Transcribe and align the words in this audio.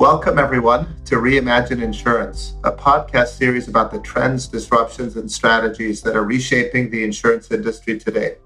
Welcome, 0.00 0.38
everyone, 0.38 0.96
to 1.04 1.16
Reimagine 1.16 1.82
Insurance, 1.82 2.54
a 2.64 2.72
podcast 2.72 3.36
series 3.36 3.68
about 3.68 3.90
the 3.90 3.98
trends, 3.98 4.48
disruptions, 4.48 5.16
and 5.16 5.30
strategies 5.30 6.00
that 6.00 6.16
are 6.16 6.24
reshaping 6.24 6.88
the 6.88 7.04
insurance 7.04 7.50
industry 7.50 7.98
today. 7.98 8.36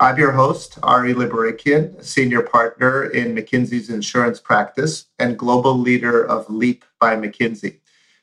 I'm 0.00 0.18
your 0.18 0.32
host, 0.32 0.76
Ari 0.82 1.14
Libarikian, 1.14 2.04
senior 2.04 2.42
partner 2.42 3.04
in 3.04 3.32
McKinsey's 3.32 3.90
insurance 3.90 4.40
practice 4.40 5.06
and 5.20 5.38
global 5.38 5.78
leader 5.78 6.26
of 6.26 6.50
Leap 6.50 6.84
by 7.00 7.14
McKinsey, 7.14 7.78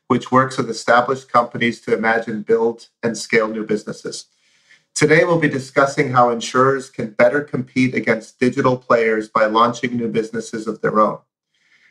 which 0.07 0.29
works 0.29 0.57
with 0.57 0.69
established 0.69 1.31
companies 1.31 1.79
to 1.79 1.93
imagine, 1.93 2.41
build, 2.41 2.89
and 3.01 3.17
scale 3.17 3.47
new 3.47 3.65
businesses. 3.65 4.25
Today, 4.93 5.23
we'll 5.23 5.39
be 5.39 5.47
discussing 5.47 6.11
how 6.11 6.29
insurers 6.29 6.89
can 6.89 7.11
better 7.11 7.39
compete 7.39 7.95
against 7.95 8.37
digital 8.37 8.75
players 8.75 9.29
by 9.29 9.45
launching 9.45 9.95
new 9.95 10.09
businesses 10.09 10.67
of 10.67 10.81
their 10.81 10.99
own. 10.99 11.19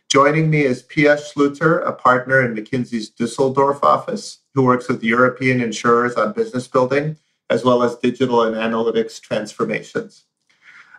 Joining 0.08 0.48
me 0.48 0.62
is 0.62 0.82
Pia 0.82 1.16
Schluter, 1.16 1.86
a 1.86 1.92
partner 1.92 2.40
in 2.40 2.54
McKinsey's 2.54 3.08
Dusseldorf 3.08 3.82
office, 3.82 4.38
who 4.54 4.62
works 4.62 4.88
with 4.88 5.02
European 5.02 5.60
insurers 5.60 6.14
on 6.14 6.32
business 6.32 6.68
building, 6.68 7.16
as 7.50 7.64
well 7.64 7.82
as 7.82 7.96
digital 7.96 8.42
and 8.42 8.54
analytics 8.54 9.20
transformations. 9.20 10.24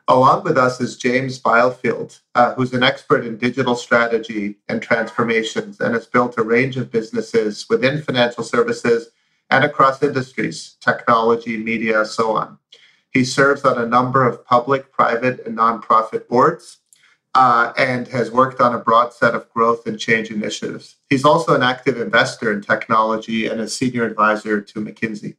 Along 0.07 0.43
with 0.43 0.57
us 0.57 0.79
is 0.79 0.97
James 0.97 1.41
Bilefield, 1.41 2.19
uh, 2.35 2.53
who's 2.53 2.73
an 2.73 2.83
expert 2.83 3.25
in 3.25 3.37
digital 3.37 3.75
strategy 3.75 4.57
and 4.67 4.81
transformations 4.81 5.79
and 5.79 5.95
has 5.95 6.05
built 6.05 6.37
a 6.37 6.43
range 6.43 6.77
of 6.77 6.91
businesses 6.91 7.65
within 7.69 8.03
financial 8.03 8.43
services 8.43 9.09
and 9.49 9.63
across 9.63 10.03
industries, 10.03 10.75
technology, 10.81 11.57
media, 11.57 12.05
so 12.05 12.35
on. 12.35 12.59
He 13.11 13.23
serves 13.23 13.63
on 13.63 13.81
a 13.81 13.87
number 13.87 14.27
of 14.27 14.45
public, 14.45 14.91
private, 14.91 15.45
and 15.47 15.57
nonprofit 15.57 16.27
boards 16.27 16.79
uh, 17.35 17.73
and 17.77 18.07
has 18.07 18.31
worked 18.31 18.61
on 18.61 18.73
a 18.73 18.79
broad 18.79 19.13
set 19.13 19.35
of 19.35 19.49
growth 19.49 19.85
and 19.85 19.99
change 19.99 20.31
initiatives. 20.31 20.95
He's 21.09 21.25
also 21.25 21.53
an 21.53 21.63
active 21.63 21.99
investor 21.99 22.51
in 22.51 22.61
technology 22.61 23.45
and 23.47 23.59
a 23.59 23.67
senior 23.67 24.05
advisor 24.05 24.61
to 24.61 24.79
McKinsey. 24.79 25.35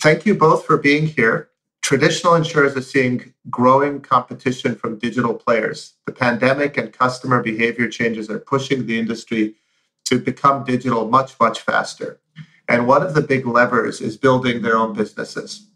Thank 0.00 0.24
you 0.24 0.36
both 0.36 0.64
for 0.64 0.78
being 0.78 1.06
here. 1.06 1.50
Traditional 1.82 2.34
insurers 2.34 2.76
are 2.76 2.82
seeing 2.82 3.34
growing 3.50 4.00
competition 4.00 4.76
from 4.76 4.98
digital 4.98 5.34
players. 5.34 5.94
The 6.06 6.12
pandemic 6.12 6.78
and 6.78 6.92
customer 6.92 7.42
behavior 7.42 7.88
changes 7.88 8.30
are 8.30 8.38
pushing 8.38 8.86
the 8.86 8.98
industry 8.98 9.56
to 10.04 10.18
become 10.18 10.64
digital 10.64 11.08
much, 11.08 11.38
much 11.40 11.60
faster. 11.60 12.20
And 12.68 12.86
one 12.86 13.02
of 13.02 13.14
the 13.14 13.20
big 13.20 13.46
levers 13.46 14.00
is 14.00 14.16
building 14.16 14.62
their 14.62 14.76
own 14.76 14.94
businesses. 14.94 15.66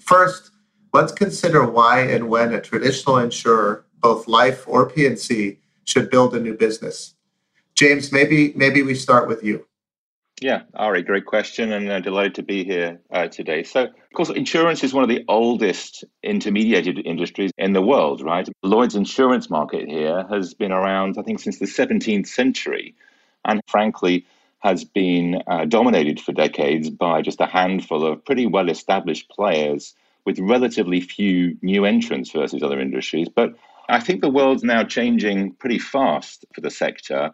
First, 0.00 0.50
let's 0.92 1.12
consider 1.12 1.64
why 1.64 2.00
and 2.00 2.28
when 2.28 2.52
a 2.52 2.60
traditional 2.60 3.18
insurer 3.18 3.83
both 4.04 4.28
life 4.28 4.68
or 4.68 4.90
P&C, 4.90 5.58
should 5.84 6.10
build 6.10 6.34
a 6.34 6.40
new 6.40 6.54
business. 6.54 7.14
James, 7.74 8.12
maybe 8.12 8.52
maybe 8.54 8.82
we 8.82 8.94
start 8.94 9.26
with 9.26 9.42
you. 9.42 9.66
Yeah, 10.40 10.62
Ari, 10.74 11.02
great 11.04 11.24
question, 11.24 11.72
and 11.72 11.90
uh, 11.90 12.00
delighted 12.00 12.34
to 12.34 12.42
be 12.42 12.64
here 12.64 13.00
uh, 13.10 13.28
today. 13.28 13.62
So, 13.62 13.84
of 13.84 14.12
course, 14.14 14.30
insurance 14.30 14.84
is 14.84 14.92
one 14.92 15.04
of 15.04 15.08
the 15.08 15.24
oldest 15.26 16.04
intermediated 16.22 16.98
industries 17.06 17.50
in 17.56 17.72
the 17.72 17.80
world, 17.80 18.20
right? 18.20 18.46
Lloyd's 18.62 18.94
insurance 18.94 19.48
market 19.48 19.88
here 19.88 20.26
has 20.28 20.52
been 20.52 20.72
around, 20.72 21.16
I 21.18 21.22
think, 21.22 21.40
since 21.40 21.58
the 21.58 21.66
17th 21.66 22.26
century, 22.26 22.94
and 23.44 23.62
frankly, 23.68 24.26
has 24.58 24.84
been 24.84 25.42
uh, 25.46 25.64
dominated 25.64 26.20
for 26.20 26.32
decades 26.32 26.90
by 26.90 27.22
just 27.22 27.40
a 27.40 27.46
handful 27.46 28.04
of 28.04 28.24
pretty 28.24 28.46
well 28.46 28.68
established 28.68 29.30
players 29.30 29.94
with 30.26 30.38
relatively 30.40 31.00
few 31.00 31.56
new 31.62 31.84
entrants 31.84 32.32
versus 32.32 32.62
other 32.62 32.80
industries. 32.80 33.28
But 33.28 33.54
I 33.88 34.00
think 34.00 34.20
the 34.20 34.30
world's 34.30 34.64
now 34.64 34.84
changing 34.84 35.52
pretty 35.54 35.78
fast 35.78 36.44
for 36.54 36.60
the 36.60 36.70
sector, 36.70 37.32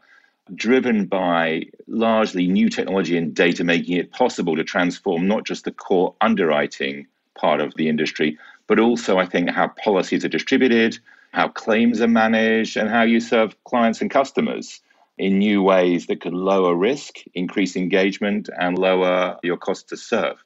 driven 0.55 1.07
by 1.07 1.65
largely 1.87 2.47
new 2.49 2.69
technology 2.69 3.17
and 3.17 3.35
data 3.35 3.63
making 3.63 3.97
it 3.97 4.11
possible 4.11 4.57
to 4.57 4.65
transform 4.65 5.29
not 5.29 5.45
just 5.45 5.65
the 5.65 5.71
core 5.71 6.15
underwriting 6.21 7.07
part 7.37 7.61
of 7.61 7.75
the 7.75 7.89
industry, 7.89 8.37
but 8.67 8.81
also, 8.81 9.19
I 9.19 9.27
think, 9.27 9.51
how 9.51 9.69
policies 9.69 10.25
are 10.25 10.29
distributed, 10.29 10.99
how 11.33 11.49
claims 11.49 12.01
are 12.01 12.09
managed, 12.09 12.77
and 12.77 12.91
how 12.91 13.03
you 13.03 13.21
serve 13.21 13.57
clients 13.65 14.01
and 14.01 14.11
customers 14.11 14.81
in 15.19 15.39
new 15.39 15.63
ways 15.63 16.07
that 16.07 16.21
can 16.21 16.33
lower 16.33 16.75
risk, 16.75 17.17
increase 17.35 17.77
engagement, 17.77 18.49
and 18.59 18.79
lower 18.79 19.39
your 19.43 19.57
cost 19.57 19.89
to 19.91 19.97
serve. 19.97 20.43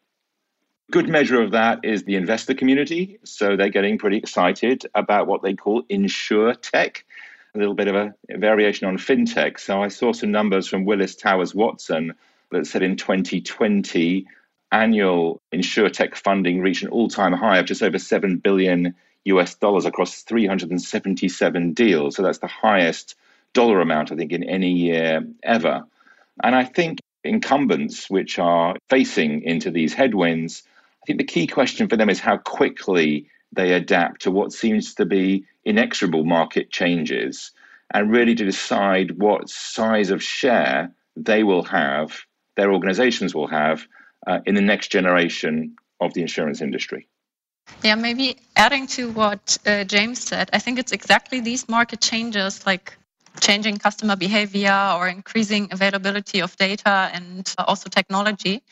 Good 0.91 1.09
measure 1.09 1.41
of 1.41 1.53
that 1.53 1.81
is 1.83 2.05
the 2.05 2.17
investor 2.17 2.55
community. 2.55 3.19
So 3.25 3.56
they're 3.56 3.71
getting 3.71 3.99
pretty 3.99 4.19
excited 4.19 4.84
about 4.95 5.27
what 5.27 5.43
they 5.43 5.55
call 5.55 5.83
insurtech, 5.84 6.99
a 7.55 7.59
little 7.59 7.75
bit 7.75 7.89
of 7.89 7.95
a 7.95 8.15
variation 8.28 8.87
on 8.87 8.99
fintech. 8.99 9.59
So 9.59 9.83
I 9.83 9.89
saw 9.89 10.12
some 10.12 10.31
numbers 10.31 10.69
from 10.69 10.84
Willis 10.84 11.15
Towers 11.17 11.55
Watson 11.55 12.15
that 12.50 12.67
said 12.67 12.83
in 12.83 12.97
2020, 12.97 14.27
annual 14.71 15.41
insurtech 15.53 16.17
funding 16.17 16.61
reached 16.61 16.83
an 16.83 16.91
all 16.91 17.09
time 17.09 17.33
high 17.33 17.59
of 17.59 17.66
just 17.66 17.83
over 17.83 17.99
7 17.99 18.39
billion 18.39 18.95
US 19.25 19.55
dollars 19.55 19.87
across 19.87 20.22
377 20.22 21.72
deals. 21.72 22.16
So 22.16 22.22
that's 22.22 22.39
the 22.39 22.47
highest 22.47 23.15
dollar 23.55 23.81
amount, 23.81 24.12
I 24.12 24.16
think, 24.16 24.33
in 24.33 24.45
any 24.45 24.72
year 24.72 25.27
ever. 25.43 25.84
And 26.43 26.55
I 26.55 26.65
think 26.65 26.99
incumbents 27.22 28.11
which 28.11 28.39
are 28.39 28.77
facing 28.91 29.43
into 29.43 29.71
these 29.71 29.95
headwinds 29.95 30.62
I 31.04 31.06
think 31.06 31.19
the 31.19 31.25
key 31.25 31.47
question 31.47 31.87
for 31.87 31.98
them 31.98 32.09
is 32.09 32.19
how 32.19 32.38
quickly 32.38 33.26
they 33.53 33.75
adapt 33.75 34.22
to 34.22 34.31
what 34.31 34.53
seems 34.53 34.94
to 34.94 35.04
be 35.04 35.44
inexorable 35.62 36.25
market 36.25 36.70
changes 36.70 37.53
and 37.92 38.10
really 38.10 38.34
to 38.34 38.44
decide 38.44 39.19
what 39.19 39.50
size 39.50 40.09
of 40.10 40.22
share 40.22 40.94
they 41.15 41.42
will 41.42 41.62
have, 41.65 42.22
their 42.56 42.72
organizations 42.72 43.34
will 43.34 43.48
have 43.48 43.87
uh, 44.26 44.41
in 44.47 44.54
the 44.54 44.62
next 44.62 44.91
generation 44.91 45.76
of 46.00 46.15
the 46.15 46.22
insurance 46.22 46.62
industry. 46.62 47.06
Yeah, 47.82 47.97
maybe 47.97 48.38
adding 48.56 48.86
to 48.88 49.10
what 49.10 49.59
uh, 49.66 49.84
James 49.84 50.22
said, 50.22 50.48
I 50.54 50.59
think 50.59 50.78
it's 50.78 50.92
exactly 50.92 51.41
these 51.41 51.69
market 51.69 52.00
changes 52.00 52.65
like 52.65 52.97
changing 53.41 53.78
customer 53.78 54.17
behavior 54.17 54.95
or 54.97 55.09
increasing 55.09 55.69
availability 55.71 56.41
of 56.41 56.56
data 56.56 57.11
and 57.12 57.53
also 57.59 57.89
technology. 57.89 58.62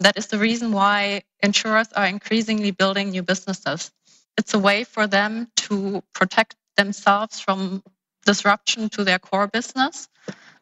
That 0.00 0.16
is 0.16 0.26
the 0.28 0.38
reason 0.38 0.72
why 0.72 1.22
insurers 1.42 1.88
are 1.94 2.06
increasingly 2.06 2.70
building 2.70 3.10
new 3.10 3.22
businesses. 3.22 3.90
It's 4.36 4.54
a 4.54 4.58
way 4.58 4.84
for 4.84 5.06
them 5.06 5.48
to 5.68 6.02
protect 6.12 6.56
themselves 6.76 7.40
from 7.40 7.82
disruption 8.26 8.88
to 8.90 9.04
their 9.04 9.18
core 9.18 9.46
business. 9.46 10.08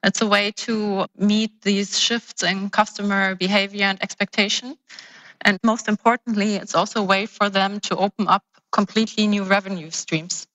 It's 0.04 0.20
a 0.20 0.26
way 0.26 0.50
to 0.66 1.06
meet 1.16 1.62
these 1.62 1.98
shifts 1.98 2.42
in 2.42 2.70
customer 2.70 3.34
behavior 3.34 3.84
and 3.84 4.02
expectation. 4.02 4.76
And 5.42 5.58
most 5.62 5.88
importantly, 5.88 6.56
it's 6.56 6.74
also 6.74 7.00
a 7.00 7.04
way 7.04 7.26
for 7.26 7.48
them 7.48 7.80
to 7.80 7.96
open 7.96 8.28
up 8.28 8.44
completely 8.72 9.26
new 9.26 9.44
revenue 9.44 9.90
streams. 9.90 10.46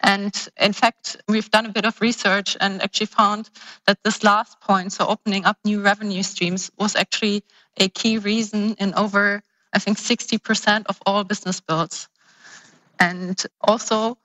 And 0.00 0.34
in 0.60 0.72
fact, 0.72 1.16
we've 1.28 1.50
done 1.50 1.66
a 1.66 1.72
bit 1.72 1.84
of 1.84 2.00
research 2.00 2.56
and 2.60 2.82
actually 2.82 3.06
found 3.06 3.50
that 3.86 3.98
this 4.02 4.24
last 4.24 4.60
point, 4.60 4.92
so 4.92 5.06
opening 5.06 5.44
up 5.44 5.58
new 5.64 5.80
revenue 5.80 6.22
streams, 6.22 6.70
was 6.78 6.96
actually 6.96 7.44
a 7.76 7.88
key 7.88 8.18
reason 8.18 8.74
in 8.74 8.94
over, 8.94 9.42
I 9.72 9.78
think, 9.78 9.98
60% 9.98 10.86
of 10.86 11.00
all 11.06 11.24
business 11.24 11.60
builds. 11.60 12.08
And 12.98 13.40
also, 13.60 14.18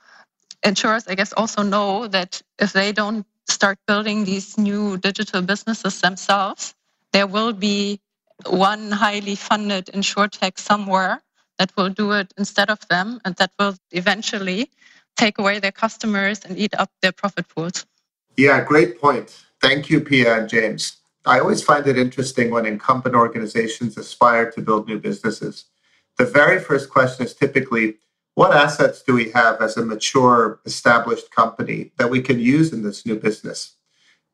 insurers, 0.63 1.07
I 1.07 1.15
guess, 1.15 1.33
also 1.33 1.63
know 1.63 2.07
that 2.07 2.41
if 2.59 2.73
they 2.73 2.91
don't 2.91 3.25
start 3.49 3.77
building 3.87 4.25
these 4.25 4.57
new 4.57 4.97
digital 4.97 5.41
businesses 5.41 6.01
themselves, 6.01 6.75
there 7.13 7.27
will 7.27 7.53
be 7.53 8.01
one 8.45 8.91
highly 8.91 9.35
funded 9.35 9.87
insurtech 9.87 10.59
somewhere 10.59 11.21
that 11.57 11.71
will 11.75 11.89
do 11.89 12.11
it 12.11 12.33
instead 12.37 12.69
of 12.69 12.87
them, 12.87 13.19
and 13.25 13.35
that 13.37 13.51
will 13.57 13.75
eventually 13.91 14.69
take 15.17 15.37
away 15.37 15.59
their 15.59 15.71
customers 15.71 16.41
and 16.45 16.57
eat 16.57 16.73
up 16.79 16.89
their 17.01 17.11
profit 17.11 17.47
pools. 17.49 17.85
Yeah, 18.37 18.63
great 18.63 19.01
point. 19.01 19.43
Thank 19.61 19.89
you, 19.89 19.99
Pia 19.99 20.39
and 20.39 20.49
James. 20.49 20.97
I 21.25 21.39
always 21.39 21.63
find 21.63 21.85
it 21.87 21.97
interesting 21.97 22.51
when 22.51 22.65
incumbent 22.65 23.15
organizations 23.15 23.97
aspire 23.97 24.49
to 24.51 24.61
build 24.61 24.87
new 24.87 24.99
businesses. 24.99 25.65
The 26.17 26.25
very 26.25 26.59
first 26.59 26.89
question 26.89 27.25
is 27.25 27.33
typically 27.33 27.95
what 28.35 28.55
assets 28.55 29.01
do 29.01 29.13
we 29.13 29.31
have 29.31 29.61
as 29.61 29.77
a 29.77 29.83
mature, 29.83 30.59
established 30.65 31.31
company 31.31 31.91
that 31.97 32.09
we 32.09 32.21
can 32.21 32.39
use 32.39 32.71
in 32.71 32.83
this 32.83 33.05
new 33.05 33.15
business? 33.15 33.73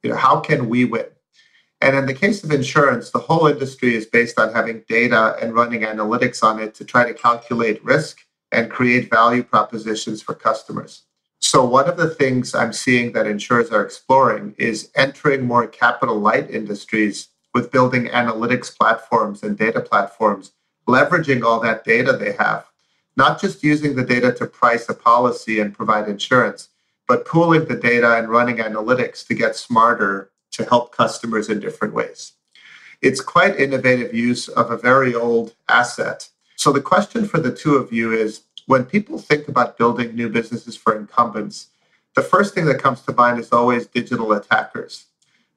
You 0.04 0.10
know, 0.10 0.18
how 0.18 0.42
can 0.42 0.68
we 0.68 0.84
win? 0.84 1.06
And 1.80 1.96
in 1.96 2.06
the 2.06 2.14
case 2.14 2.44
of 2.44 2.52
insurance, 2.52 3.12
the 3.12 3.20
whole 3.20 3.48
industry 3.48 3.96
is 3.96 4.06
based 4.06 4.40
on 4.40 4.54
having 4.54 4.84
data 4.88 5.36
and 5.42 5.56
running 5.56 5.82
analytics 5.82 6.44
on 6.44 6.60
it 6.60 6.76
to 6.76 6.86
try 6.86 7.06
to 7.06 7.14
calculate 7.14 7.84
risk 7.84 8.20
and 8.54 8.72
create 8.72 9.10
value 9.10 9.44
propositions 9.44 10.22
for 10.22 10.34
customers. 10.34 11.04
So, 11.40 11.66
one 11.66 11.90
of 11.90 11.98
the 11.98 12.10
things 12.10 12.56
I'm 12.56 12.72
seeing 12.72 13.12
that 13.12 13.28
insurers 13.28 13.70
are 13.72 13.84
exploring 13.84 14.56
is 14.58 14.90
entering 14.96 15.46
more 15.46 15.68
capital 15.68 16.18
light 16.18 16.50
industries 16.50 17.28
with 17.54 17.72
building 17.72 18.06
analytics 18.06 18.76
platforms 18.76 19.44
and 19.44 19.58
data 19.58 19.82
platforms, 19.82 20.54
leveraging 20.88 21.44
all 21.44 21.60
that 21.60 21.84
data 21.84 22.14
they 22.14 22.34
have, 22.34 22.66
not 23.16 23.40
just 23.40 23.64
using 23.64 23.96
the 23.96 24.06
data 24.06 24.32
to 24.32 24.46
price 24.46 24.88
a 24.90 24.94
policy 24.94 25.60
and 25.60 25.76
provide 25.76 26.08
insurance, 26.08 26.70
but 27.08 27.26
pooling 27.26 27.66
the 27.66 27.76
data 27.76 28.18
and 28.18 28.30
running 28.30 28.58
analytics 28.58 29.26
to 29.28 29.34
get 29.34 29.56
smarter 29.56 30.32
to 30.52 30.64
help 30.66 30.96
customers 30.96 31.50
in 31.50 31.60
different 31.60 31.94
ways. 31.94 32.34
It's 33.02 33.20
quite 33.20 33.60
innovative 33.60 34.14
use 34.14 34.48
of 34.48 34.72
a 34.72 34.78
very 34.78 35.14
old 35.14 35.56
asset. 35.68 36.30
So 36.64 36.72
the 36.72 36.80
question 36.80 37.26
for 37.26 37.42
the 37.42 37.52
two 37.52 37.76
of 37.76 37.92
you 37.92 38.14
is 38.14 38.44
when 38.68 38.86
people 38.86 39.18
think 39.18 39.50
about 39.50 39.78
building 39.78 40.16
new 40.16 40.30
businesses 40.30 40.78
for 40.78 40.96
incumbents, 40.96 41.68
the 42.16 42.22
first 42.22 42.54
thing 42.54 42.64
that 42.68 42.82
comes 42.82 43.02
to 43.02 43.12
mind 43.12 43.38
is 43.38 43.52
always 43.52 43.86
digital 43.86 44.32
attackers. 44.32 45.08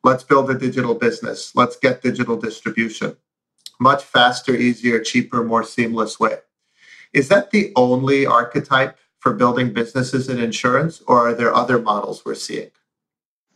Let's 0.02 0.24
build 0.24 0.50
a 0.50 0.58
digital 0.58 0.96
business. 0.96 1.54
Let's 1.54 1.76
get 1.76 2.02
digital 2.02 2.36
distribution. 2.36 3.16
Much 3.78 4.02
faster, 4.02 4.56
easier, 4.56 4.98
cheaper, 4.98 5.44
more 5.44 5.62
seamless 5.62 6.18
way. 6.18 6.38
Is 7.12 7.28
that 7.28 7.52
the 7.52 7.72
only 7.76 8.26
archetype 8.26 8.98
for 9.20 9.32
building 9.32 9.72
businesses 9.72 10.28
in 10.28 10.40
insurance, 10.40 11.02
or 11.06 11.28
are 11.28 11.34
there 11.34 11.54
other 11.54 11.78
models 11.78 12.24
we're 12.24 12.34
seeing? 12.34 12.72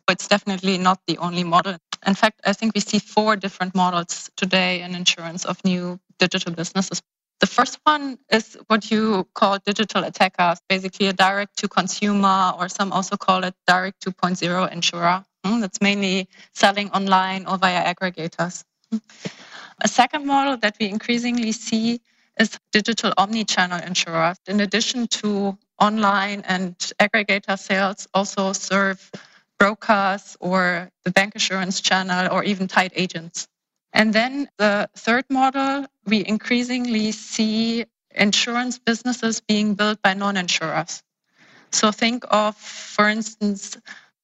It's 0.09 0.29
definitely 0.29 0.79
not 0.79 1.01
the 1.09 1.19
only 1.19 1.43
model. 1.43 1.79
In 2.07 2.15
fact, 2.15 2.43
I 2.45 2.53
think 2.53 2.77
we 2.77 2.81
see 2.81 3.01
four 3.01 3.35
different 3.35 3.75
models 3.75 4.31
today 4.37 4.83
in 4.83 4.95
insurance 4.95 5.45
of 5.45 5.59
new 5.65 5.99
digital 6.21 6.53
businesses. 6.53 7.03
The 7.41 7.47
first 7.47 7.79
one 7.85 8.19
is 8.31 8.59
what 8.67 8.91
you 8.91 9.27
call 9.35 9.59
digital 9.65 10.05
attackers, 10.05 10.59
basically 10.69 11.07
a 11.07 11.15
direct 11.15 11.57
to 11.59 11.69
consumer, 11.69 12.53
or 12.59 12.69
some 12.69 12.93
also 12.93 13.17
call 13.17 13.45
it 13.45 13.55
direct 13.67 14.05
2.0 14.05 14.71
insurer. 14.71 15.25
Hmm, 15.45 15.61
that's 15.61 15.81
mainly 15.81 16.29
selling 16.53 16.91
online 16.91 17.47
or 17.47 17.57
via 17.57 17.83
aggregators. 17.95 18.65
A 19.81 19.89
second 19.89 20.27
model 20.27 20.59
that 20.59 20.77
we 20.79 20.89
increasingly 20.91 21.53
see 21.53 22.03
is 22.39 22.59
digital 22.73 23.15
omni-channel 23.17 23.81
insurers. 23.87 24.37
In 24.47 24.61
addition 24.61 25.07
to 25.09 25.57
online 25.79 26.43
and 26.47 26.77
aggregator 27.01 27.59
sales, 27.59 28.07
also 28.13 28.53
serve 28.53 29.11
brokers 29.59 30.37
or 30.41 30.91
the 31.05 31.11
bancassurance 31.11 31.83
channel 31.83 32.29
or 32.31 32.45
even 32.45 32.69
tied 32.69 32.93
agents. 32.95 33.49
And 33.93 34.13
then 34.13 34.49
the 34.59 34.89
third 34.97 35.25
model, 35.31 35.87
we 36.07 36.25
increasingly 36.27 37.13
see 37.13 37.87
insurance 38.15 38.79
businesses 38.79 39.41
being 39.41 39.75
built 39.75 40.01
by 40.03 40.15
non-insurers. 40.15 41.03
So 41.73 41.93
think 41.93 42.25
of, 42.31 42.57
for 42.57 43.09
instance, 43.09 43.77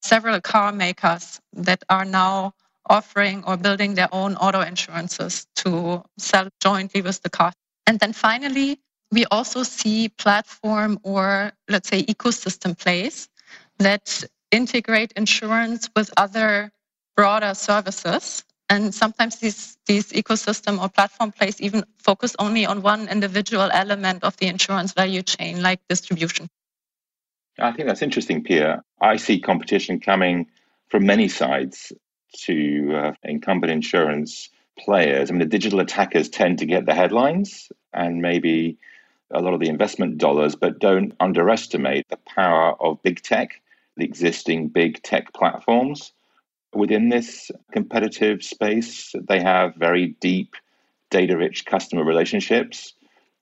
several 0.03 0.41
car 0.41 0.73
makers 0.73 1.41
that 1.53 1.83
are 1.89 2.05
now 2.05 2.55
offering 2.89 3.45
or 3.45 3.57
building 3.57 3.95
their 3.95 4.09
own 4.13 4.37
auto 4.37 4.61
insurances 4.61 5.47
to 5.57 6.03
sell 6.19 6.49
jointly 6.61 7.03
with 7.03 7.23
the 7.23 7.31
car. 7.31 7.53
And 7.87 7.99
then 7.99 8.12
finally, 8.12 8.81
we 9.11 9.25
also 9.27 9.62
see 9.62 10.09
platform 10.09 10.99
or 11.03 11.53
let's 11.69 11.89
say 11.89 12.03
ecosystem 12.05 12.79
plays 12.79 13.29
that 13.79 14.25
integrate 14.51 15.12
insurance 15.12 15.89
with 15.95 16.11
other 16.17 16.71
broader 17.17 17.55
services. 17.55 18.45
And 18.69 18.95
sometimes 18.95 19.37
these, 19.37 19.79
these 19.87 20.13
ecosystem 20.13 20.81
or 20.81 20.89
platform 20.89 21.33
plays 21.33 21.61
even 21.61 21.85
focus 21.99 22.35
only 22.39 22.67
on 22.67 22.83
one 22.83 23.09
individual 23.09 23.71
element 23.73 24.25
of 24.25 24.37
the 24.39 24.47
insurance 24.47 24.93
value 24.93 25.23
chain, 25.23 25.63
like 25.63 25.81
distribution. 25.89 26.49
I 27.59 27.73
think 27.73 27.89
that's 27.89 28.03
interesting, 28.03 28.43
Pia. 28.43 28.83
I 29.01 29.17
see 29.17 29.41
competition 29.41 30.01
coming 30.01 30.47
from 30.89 31.07
many 31.07 31.29
sides 31.29 31.93
to 32.39 32.95
uh, 32.95 33.13
incumbent 33.23 33.73
insurance 33.73 34.51
players. 34.79 35.31
I 35.31 35.33
mean, 35.33 35.41
the 35.41 35.47
digital 35.47 35.81
attackers 35.81 36.29
tend 36.29 36.59
to 36.59 36.67
get 36.67 36.87
the 36.87 36.95
headlines 36.95 37.71
and 37.93 38.21
maybe 38.21 38.77
a 39.31 39.41
lot 39.41 39.55
of 39.55 39.61
the 39.61 39.69
investment 39.69 40.19
dollars, 40.19 40.55
but 40.55 40.79
don't 40.79 41.15
underestimate 41.19 42.09
the 42.09 42.19
power 42.19 42.81
of 42.81 43.03
big 43.03 43.23
tech, 43.23 43.61
the 43.97 44.05
existing 44.05 44.69
big 44.69 45.03
tech 45.03 45.33
platforms. 45.33 46.12
Within 46.75 47.09
this 47.09 47.51
competitive 47.73 48.43
space, 48.43 49.15
they 49.29 49.41
have 49.41 49.75
very 49.77 50.17
deep, 50.21 50.57
data 51.11 51.37
rich 51.37 51.65
customer 51.65 52.05
relationships, 52.05 52.95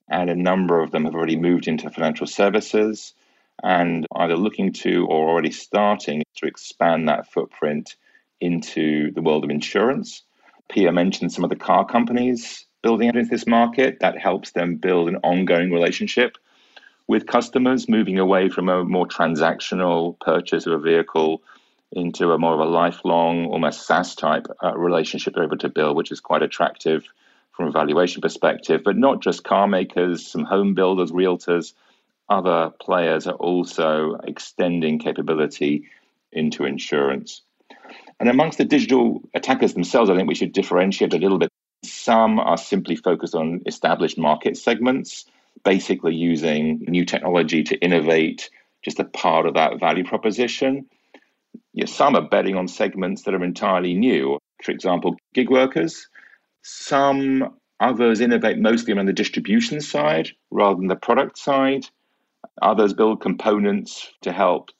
and 0.09 0.31
a 0.31 0.35
number 0.35 0.81
of 0.81 0.91
them 0.91 1.05
have 1.05 1.15
already 1.15 1.37
moved 1.37 1.67
into 1.67 1.91
financial 1.91 2.27
services 2.27 3.15
and 3.63 4.07
either 4.17 4.37
looking 4.37 4.73
to 4.73 5.07
or 5.07 5.29
already 5.29 5.51
starting 5.51 6.23
to 6.37 6.47
expand 6.47 7.09
that 7.09 7.31
footprint 7.33 7.97
into 8.41 9.11
the 9.13 9.23
world 9.23 9.45
of 9.45 9.51
insurance. 9.51 10.23
Pia 10.69 10.93
mentioned 10.93 11.33
some 11.33 11.45
of 11.45 11.51
the 11.51 11.57
car 11.57 11.87
companies 11.87 12.67
building 12.83 13.09
into 13.09 13.25
this 13.25 13.47
market. 13.47 14.01
That 14.01 14.19
helps 14.19 14.51
them 14.53 14.77
build 14.77 15.09
an 15.09 15.17
ongoing 15.17 15.71
relationship 15.71 16.37
with 17.07 17.27
customers, 17.27 17.89
moving 17.89 18.19
away 18.19 18.49
from 18.49 18.69
a 18.69 18.85
more 18.85 19.07
transactional 19.07 20.19
purchase 20.21 20.67
of 20.67 20.73
a 20.73 20.79
vehicle 20.79 21.43
into 21.95 22.33
a 22.33 22.39
more 22.39 22.55
of 22.55 22.61
a 22.61 22.65
lifelong, 22.65 23.47
almost 23.47 23.87
SaaS 23.87 24.15
type 24.15 24.47
uh, 24.63 24.77
relationship 24.77 25.35
they're 25.35 25.45
able 25.45 25.59
to 25.59 25.69
build, 25.69 25.97
which 25.97 26.13
is 26.13 26.21
quite 26.21 26.43
attractive 26.43 27.05
from 27.53 27.69
a 27.69 27.73
valuation 27.73 28.21
perspective. 28.21 28.83
But 28.85 28.97
not 28.97 29.23
just 29.23 29.45
car 29.45 29.67
makers, 29.67 30.27
some 30.27 30.45
home 30.45 30.75
builders, 30.75 31.13
realtors, 31.13 31.73
other 32.29 32.71
players 32.81 33.27
are 33.27 33.35
also 33.35 34.19
extending 34.25 34.99
capability 34.99 35.89
into 36.33 36.65
insurance. 36.65 37.43
And 38.19 38.29
amongst 38.29 38.59
the 38.59 38.65
digital 38.65 39.23
attackers 39.35 39.75
themselves, 39.75 40.11
I 40.11 40.17
think 40.17 40.29
we 40.29 40.35
should 40.35 40.53
differentiate 40.53 41.15
a 41.15 41.19
little 41.19 41.39
bit. 41.39 41.51
Some 41.85 42.39
are 42.39 42.57
simply 42.57 42.97
focused 42.97 43.35
on 43.35 43.61
established 43.67 44.17
market 44.19 44.57
segments, 44.57 45.27
basically 45.65 46.15
using 46.15 46.85
new 46.89 47.05
technology 47.05 47.63
to 47.65 47.77
innovate 47.77 48.51
just 48.83 49.01
a 49.01 49.05
part 49.05 49.47
of 49.47 49.55
that 49.55 49.79
value 49.81 50.05
proposition. 50.05 50.87
Some 51.87 52.17
are 52.17 52.29
betting 52.29 52.57
on 52.57 52.69
segments 52.69 53.23
that 53.23 53.35
are 53.35 53.45
entirely 53.45 53.95
new. 53.95 54.39
For 54.63 54.73
example, 54.73 55.17
gig 55.35 55.51
workers. 55.51 56.09
Some 56.63 57.57
others 57.81 58.21
innovate 58.21 58.59
mostly 58.59 58.95
around 58.95 59.07
the 59.07 59.13
distribution 59.13 59.81
side 59.81 60.31
rather 60.51 60.77
than 60.77 60.89
the 60.89 60.97
product 60.97 61.39
side. 61.39 61.87
Others 62.63 62.95
build 62.95 63.21
components 63.21 64.11
to 64.23 64.33
help 64.33 64.71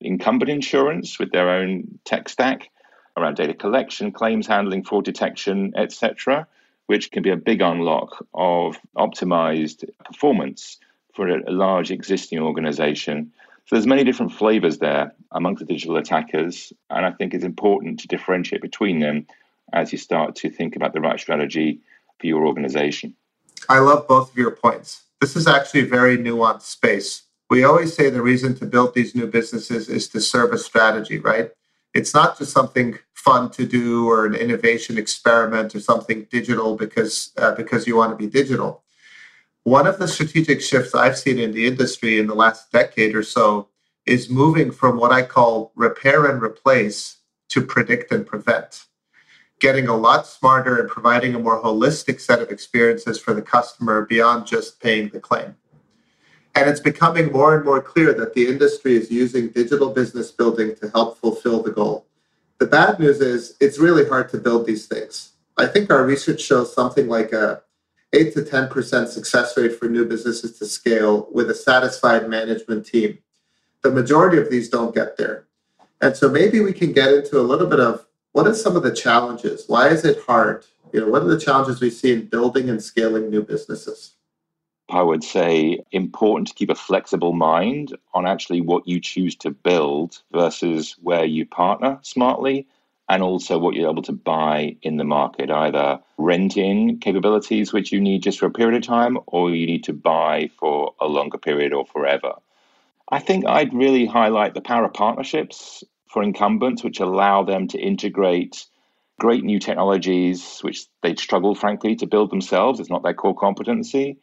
incumbent 0.00 0.50
insurance 0.50 1.18
with 1.18 1.32
their 1.32 1.50
own 1.50 1.98
tech 2.04 2.28
stack 2.28 2.70
around 3.16 3.36
data 3.36 3.54
collection, 3.54 4.12
claims 4.12 4.46
handling, 4.46 4.84
fraud 4.84 5.04
detection, 5.04 5.72
etc., 5.76 6.46
which 6.86 7.10
can 7.10 7.22
be 7.22 7.30
a 7.30 7.36
big 7.36 7.60
unlock 7.60 8.24
of 8.34 8.78
optimized 8.96 9.84
performance 10.04 10.78
for 11.14 11.28
a 11.28 11.50
large 11.50 11.90
existing 11.90 12.38
organization. 12.38 13.32
So 13.66 13.74
there's 13.74 13.86
many 13.86 14.04
different 14.04 14.32
flavors 14.32 14.78
there 14.78 15.12
amongst 15.32 15.58
the 15.58 15.66
digital 15.66 15.96
attackers, 15.96 16.72
and 16.88 17.04
I 17.04 17.10
think 17.10 17.34
it's 17.34 17.44
important 17.44 17.98
to 18.00 18.06
differentiate 18.06 18.62
between 18.62 19.00
them 19.00 19.26
as 19.72 19.90
you 19.90 19.98
start 19.98 20.36
to 20.36 20.50
think 20.50 20.76
about 20.76 20.92
the 20.92 21.00
right 21.00 21.18
strategy 21.18 21.80
for 22.20 22.28
your 22.28 22.46
organization. 22.46 23.14
I 23.68 23.80
love 23.80 24.06
both 24.06 24.30
of 24.30 24.36
your 24.36 24.52
points. 24.52 25.02
This 25.20 25.34
is 25.34 25.48
actually 25.48 25.80
a 25.80 25.86
very 25.86 26.16
nuanced 26.16 26.62
space. 26.62 27.22
We 27.50 27.64
always 27.64 27.92
say 27.92 28.08
the 28.08 28.22
reason 28.22 28.54
to 28.56 28.66
build 28.66 28.94
these 28.94 29.16
new 29.16 29.26
businesses 29.26 29.88
is 29.88 30.08
to 30.10 30.20
serve 30.20 30.52
a 30.52 30.58
strategy, 30.58 31.18
right? 31.18 31.50
It's 31.92 32.14
not 32.14 32.38
just 32.38 32.52
something 32.52 32.98
fun 33.14 33.50
to 33.50 33.66
do 33.66 34.08
or 34.08 34.26
an 34.26 34.36
innovation 34.36 34.96
experiment 34.96 35.74
or 35.74 35.80
something 35.80 36.28
digital 36.30 36.76
because 36.76 37.32
uh, 37.36 37.52
because 37.56 37.86
you 37.86 37.96
want 37.96 38.12
to 38.12 38.16
be 38.16 38.30
digital. 38.30 38.84
One 39.66 39.88
of 39.88 39.98
the 39.98 40.06
strategic 40.06 40.62
shifts 40.62 40.94
I've 40.94 41.18
seen 41.18 41.40
in 41.40 41.50
the 41.50 41.66
industry 41.66 42.20
in 42.20 42.28
the 42.28 42.36
last 42.36 42.70
decade 42.70 43.16
or 43.16 43.24
so 43.24 43.66
is 44.04 44.30
moving 44.30 44.70
from 44.70 44.96
what 44.96 45.10
I 45.10 45.22
call 45.22 45.72
repair 45.74 46.26
and 46.26 46.40
replace 46.40 47.16
to 47.48 47.62
predict 47.62 48.12
and 48.12 48.24
prevent 48.24 48.84
getting 49.58 49.88
a 49.88 49.96
lot 49.96 50.24
smarter 50.28 50.78
and 50.78 50.88
providing 50.88 51.34
a 51.34 51.40
more 51.40 51.60
holistic 51.60 52.20
set 52.20 52.40
of 52.40 52.50
experiences 52.50 53.18
for 53.18 53.34
the 53.34 53.42
customer 53.42 54.06
beyond 54.06 54.46
just 54.46 54.80
paying 54.80 55.08
the 55.08 55.18
claim. 55.18 55.56
And 56.54 56.70
it's 56.70 56.78
becoming 56.78 57.32
more 57.32 57.56
and 57.56 57.64
more 57.64 57.82
clear 57.82 58.14
that 58.14 58.34
the 58.34 58.46
industry 58.46 58.94
is 58.94 59.10
using 59.10 59.48
digital 59.48 59.90
business 59.90 60.30
building 60.30 60.76
to 60.76 60.90
help 60.90 61.18
fulfill 61.18 61.64
the 61.64 61.72
goal. 61.72 62.06
The 62.58 62.66
bad 62.66 63.00
news 63.00 63.20
is 63.20 63.56
it's 63.58 63.80
really 63.80 64.08
hard 64.08 64.28
to 64.28 64.38
build 64.38 64.64
these 64.64 64.86
things. 64.86 65.32
I 65.56 65.66
think 65.66 65.90
our 65.90 66.06
research 66.06 66.40
shows 66.40 66.72
something 66.72 67.08
like 67.08 67.32
a 67.32 67.62
8 68.12 68.34
to 68.34 68.42
10% 68.42 69.08
success 69.08 69.56
rate 69.56 69.78
for 69.78 69.88
new 69.88 70.04
businesses 70.04 70.58
to 70.58 70.66
scale 70.66 71.28
with 71.32 71.50
a 71.50 71.54
satisfied 71.54 72.28
management 72.28 72.86
team. 72.86 73.18
The 73.82 73.90
majority 73.90 74.38
of 74.38 74.50
these 74.50 74.68
don't 74.68 74.94
get 74.94 75.16
there. 75.16 75.46
And 76.00 76.16
so 76.16 76.28
maybe 76.28 76.60
we 76.60 76.72
can 76.72 76.92
get 76.92 77.12
into 77.12 77.38
a 77.38 77.42
little 77.42 77.66
bit 77.66 77.80
of 77.80 78.06
what 78.32 78.46
are 78.46 78.54
some 78.54 78.76
of 78.76 78.82
the 78.82 78.94
challenges? 78.94 79.64
Why 79.66 79.88
is 79.88 80.04
it 80.04 80.18
hard? 80.26 80.66
You 80.92 81.00
know, 81.00 81.08
what 81.08 81.22
are 81.22 81.28
the 81.28 81.40
challenges 81.40 81.80
we 81.80 81.90
see 81.90 82.12
in 82.12 82.26
building 82.26 82.68
and 82.68 82.82
scaling 82.82 83.30
new 83.30 83.42
businesses? 83.42 84.12
I 84.88 85.02
would 85.02 85.24
say 85.24 85.80
important 85.90 86.48
to 86.48 86.54
keep 86.54 86.70
a 86.70 86.74
flexible 86.74 87.32
mind 87.32 87.96
on 88.14 88.26
actually 88.26 88.60
what 88.60 88.86
you 88.86 89.00
choose 89.00 89.34
to 89.36 89.50
build 89.50 90.22
versus 90.32 90.96
where 91.02 91.24
you 91.24 91.44
partner 91.44 91.98
smartly 92.02 92.68
and 93.08 93.22
also 93.22 93.58
what 93.58 93.74
you're 93.74 93.90
able 93.90 94.02
to 94.02 94.12
buy 94.12 94.76
in 94.82 94.96
the 94.96 95.04
market, 95.04 95.50
either 95.50 96.00
renting 96.18 96.98
capabilities 96.98 97.72
which 97.72 97.92
you 97.92 98.00
need 98.00 98.22
just 98.22 98.38
for 98.38 98.46
a 98.46 98.50
period 98.50 98.76
of 98.76 98.82
time 98.86 99.18
or 99.26 99.50
you 99.50 99.66
need 99.66 99.84
to 99.84 99.92
buy 99.92 100.50
for 100.58 100.94
a 101.00 101.06
longer 101.06 101.38
period 101.38 101.72
or 101.72 101.86
forever. 101.86 102.32
I 103.08 103.20
think 103.20 103.46
I'd 103.46 103.72
really 103.72 104.06
highlight 104.06 104.54
the 104.54 104.60
power 104.60 104.84
of 104.84 104.92
partnerships 104.92 105.84
for 106.08 106.22
incumbents, 106.22 106.82
which 106.82 106.98
allow 106.98 107.44
them 107.44 107.68
to 107.68 107.78
integrate 107.78 108.66
great 109.20 109.44
new 109.44 109.60
technologies, 109.60 110.58
which 110.60 110.86
they'd 111.02 111.18
struggle, 111.18 111.54
frankly, 111.54 111.94
to 111.96 112.06
build 112.06 112.30
themselves. 112.30 112.80
It's 112.80 112.90
not 112.90 113.04
their 113.04 113.14
core 113.14 113.36
competency. 113.36 114.18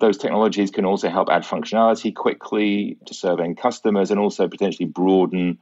Those 0.00 0.16
technologies 0.16 0.70
can 0.70 0.84
also 0.84 1.10
help 1.10 1.28
add 1.30 1.42
functionality 1.42 2.14
quickly 2.14 2.96
to 3.06 3.14
serving 3.14 3.56
customers 3.56 4.10
and 4.10 4.18
also 4.18 4.48
potentially 4.48 4.88
broaden 4.88 5.58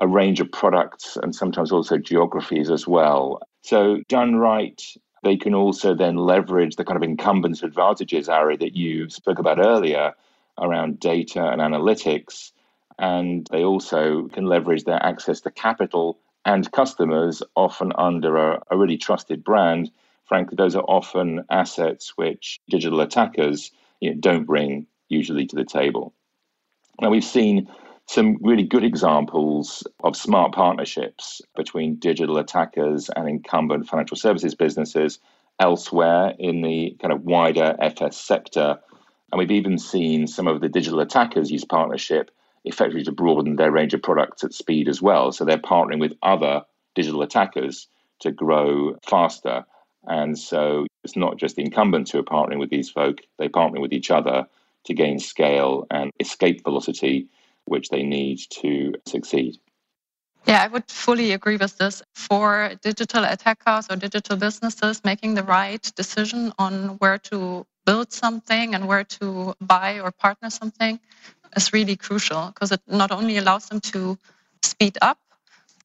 a 0.00 0.08
range 0.08 0.40
of 0.40 0.50
products 0.50 1.16
and 1.22 1.34
sometimes 1.34 1.70
also 1.70 1.98
geographies 1.98 2.70
as 2.70 2.86
well. 2.86 3.40
So, 3.62 3.98
done 4.08 4.36
right, 4.36 4.82
they 5.22 5.36
can 5.36 5.54
also 5.54 5.94
then 5.94 6.16
leverage 6.16 6.76
the 6.76 6.84
kind 6.84 6.96
of 6.96 7.02
incumbents 7.02 7.62
advantages, 7.62 8.28
Ari, 8.28 8.56
that 8.58 8.74
you 8.74 9.08
spoke 9.08 9.38
about 9.38 9.60
earlier 9.60 10.14
around 10.58 11.00
data 11.00 11.44
and 11.44 11.60
analytics. 11.60 12.52
And 12.98 13.46
they 13.50 13.64
also 13.64 14.28
can 14.28 14.46
leverage 14.46 14.84
their 14.84 15.02
access 15.02 15.40
to 15.42 15.50
capital 15.50 16.18
and 16.44 16.70
customers, 16.72 17.42
often 17.54 17.92
under 17.96 18.36
a, 18.36 18.62
a 18.70 18.76
really 18.76 18.98
trusted 18.98 19.44
brand. 19.44 19.90
Frankly, 20.24 20.56
those 20.56 20.74
are 20.74 20.82
often 20.82 21.44
assets 21.50 22.16
which 22.16 22.60
digital 22.68 23.00
attackers 23.00 23.70
you 24.00 24.10
know, 24.10 24.20
don't 24.20 24.44
bring 24.44 24.86
usually 25.08 25.46
to 25.46 25.56
the 25.56 25.64
table. 25.64 26.12
Now, 27.00 27.10
we've 27.10 27.24
seen 27.24 27.68
some 28.08 28.36
really 28.40 28.64
good 28.64 28.84
examples 28.84 29.84
of 30.02 30.16
smart 30.16 30.52
partnerships 30.52 31.40
between 31.56 31.96
digital 31.96 32.38
attackers 32.38 33.08
and 33.14 33.28
incumbent 33.28 33.88
financial 33.88 34.16
services 34.16 34.54
businesses 34.54 35.18
elsewhere 35.60 36.34
in 36.38 36.62
the 36.62 36.96
kind 37.00 37.12
of 37.12 37.22
wider 37.22 37.76
FS 37.80 38.16
sector. 38.16 38.78
And 39.30 39.38
we've 39.38 39.50
even 39.50 39.78
seen 39.78 40.26
some 40.26 40.48
of 40.48 40.60
the 40.60 40.68
digital 40.68 41.00
attackers 41.00 41.50
use 41.50 41.64
partnership 41.64 42.30
effectively 42.64 43.04
to 43.04 43.12
broaden 43.12 43.56
their 43.56 43.72
range 43.72 43.94
of 43.94 44.02
products 44.02 44.44
at 44.44 44.52
speed 44.52 44.88
as 44.88 45.00
well. 45.00 45.32
So 45.32 45.44
they're 45.44 45.58
partnering 45.58 46.00
with 46.00 46.12
other 46.22 46.62
digital 46.94 47.22
attackers 47.22 47.88
to 48.20 48.30
grow 48.30 48.96
faster. 49.08 49.64
And 50.06 50.38
so 50.38 50.86
it's 51.04 51.16
not 51.16 51.38
just 51.38 51.56
the 51.56 51.62
incumbents 51.62 52.10
who 52.10 52.18
are 52.18 52.24
partnering 52.24 52.58
with 52.58 52.70
these 52.70 52.90
folk, 52.90 53.18
they 53.38 53.48
partner 53.48 53.80
with 53.80 53.92
each 53.92 54.10
other 54.10 54.46
to 54.84 54.94
gain 54.94 55.18
scale 55.18 55.86
and 55.90 56.10
escape 56.20 56.62
velocity 56.64 57.28
which 57.66 57.88
they 57.88 58.02
need 58.02 58.38
to 58.60 58.94
succeed. 59.06 59.58
Yeah, 60.46 60.62
I 60.62 60.66
would 60.66 60.90
fully 60.90 61.32
agree 61.32 61.56
with 61.56 61.78
this. 61.78 62.02
For 62.14 62.72
digital 62.82 63.24
attackers 63.24 63.86
or 63.88 63.96
digital 63.96 64.36
businesses, 64.36 65.02
making 65.04 65.34
the 65.34 65.44
right 65.44 65.82
decision 65.94 66.52
on 66.58 66.98
where 66.98 67.18
to 67.30 67.64
build 67.86 68.12
something 68.12 68.74
and 68.74 68.88
where 68.88 69.04
to 69.04 69.54
buy 69.60 70.00
or 70.00 70.10
partner 70.10 70.50
something 70.50 70.98
is 71.56 71.72
really 71.72 71.96
crucial 71.96 72.46
because 72.46 72.72
it 72.72 72.80
not 72.86 73.12
only 73.12 73.36
allows 73.36 73.68
them 73.68 73.80
to 73.80 74.18
speed 74.62 74.98
up 75.00 75.18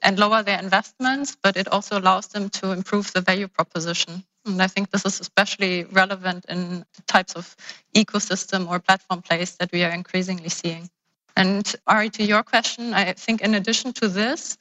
and 0.02 0.20
lower 0.20 0.44
their 0.44 0.60
investments, 0.60 1.38
but 1.42 1.58
it 1.58 1.68
also 1.68 2.00
allows 2.00 2.28
them 2.28 2.50
to 2.50 2.72
improve 2.72 3.12
the 3.14 3.22
value 3.22 3.48
proposition. 3.48 4.24
And 4.46 4.62
I 4.62 4.68
think 4.68 4.92
this 4.92 5.06
is 5.06 5.20
especially 5.20 5.84
relevant 5.86 6.46
in 6.50 6.86
the 6.96 7.02
types 7.08 7.34
of 7.34 7.56
ecosystem 7.96 8.70
or 8.70 8.80
platform 8.80 9.22
plays 9.22 9.56
that 9.58 9.72
we 9.72 9.84
are 9.84 9.92
increasingly 9.92 10.50
seeing. 10.50 10.90
And 11.38 11.72
Ari, 11.86 12.10
to 12.12 12.24
your 12.24 12.42
question, 12.42 12.96
I 12.96 13.14
think 13.14 13.42
in 13.42 13.54
addition 13.54 13.94
to 13.94 14.08
this, 14.08 14.58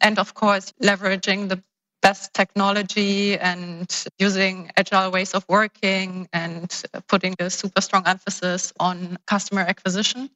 and 0.00 0.18
of 0.18 0.32
course, 0.32 0.72
leveraging 0.82 1.50
the 1.50 1.62
best 2.00 2.32
technology 2.32 3.38
and 3.38 3.86
using 4.18 4.70
agile 4.78 5.10
ways 5.10 5.34
of 5.34 5.44
working 5.48 6.28
and 6.32 6.82
putting 7.08 7.34
a 7.38 7.50
super 7.50 7.82
strong 7.82 8.04
emphasis 8.06 8.72
on 8.80 9.18
customer 9.26 9.60
acquisition, 9.60 10.30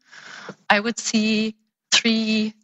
I 0.68 0.80
would 0.80 0.98
see 0.98 1.56
three 1.90 2.54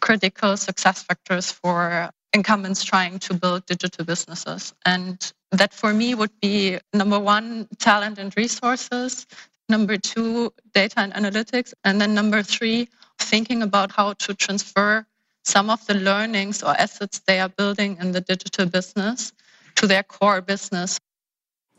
critical 0.00 0.56
success 0.56 1.02
factors 1.02 1.50
for 1.50 2.10
incumbents 2.32 2.84
trying 2.84 3.18
to 3.20 3.34
build 3.34 3.66
digital 3.66 4.04
businesses. 4.04 4.74
And 4.86 5.18
that 5.52 5.74
for 5.74 5.92
me 5.92 6.14
would 6.14 6.38
be 6.40 6.78
number 6.92 7.18
one, 7.18 7.68
talent 7.78 8.18
and 8.18 8.36
resources 8.36 9.26
number 9.68 9.96
two, 9.96 10.52
data 10.72 11.00
and 11.00 11.12
analytics, 11.14 11.72
and 11.84 12.00
then 12.00 12.14
number 12.14 12.42
three, 12.42 12.88
thinking 13.18 13.62
about 13.62 13.92
how 13.92 14.12
to 14.14 14.34
transfer 14.34 15.06
some 15.44 15.70
of 15.70 15.84
the 15.86 15.94
learnings 15.94 16.62
or 16.62 16.70
assets 16.70 17.20
they 17.26 17.38
are 17.38 17.48
building 17.48 17.96
in 18.00 18.12
the 18.12 18.20
digital 18.20 18.66
business 18.66 19.32
to 19.76 19.86
their 19.86 20.02
core 20.02 20.40
business. 20.40 20.98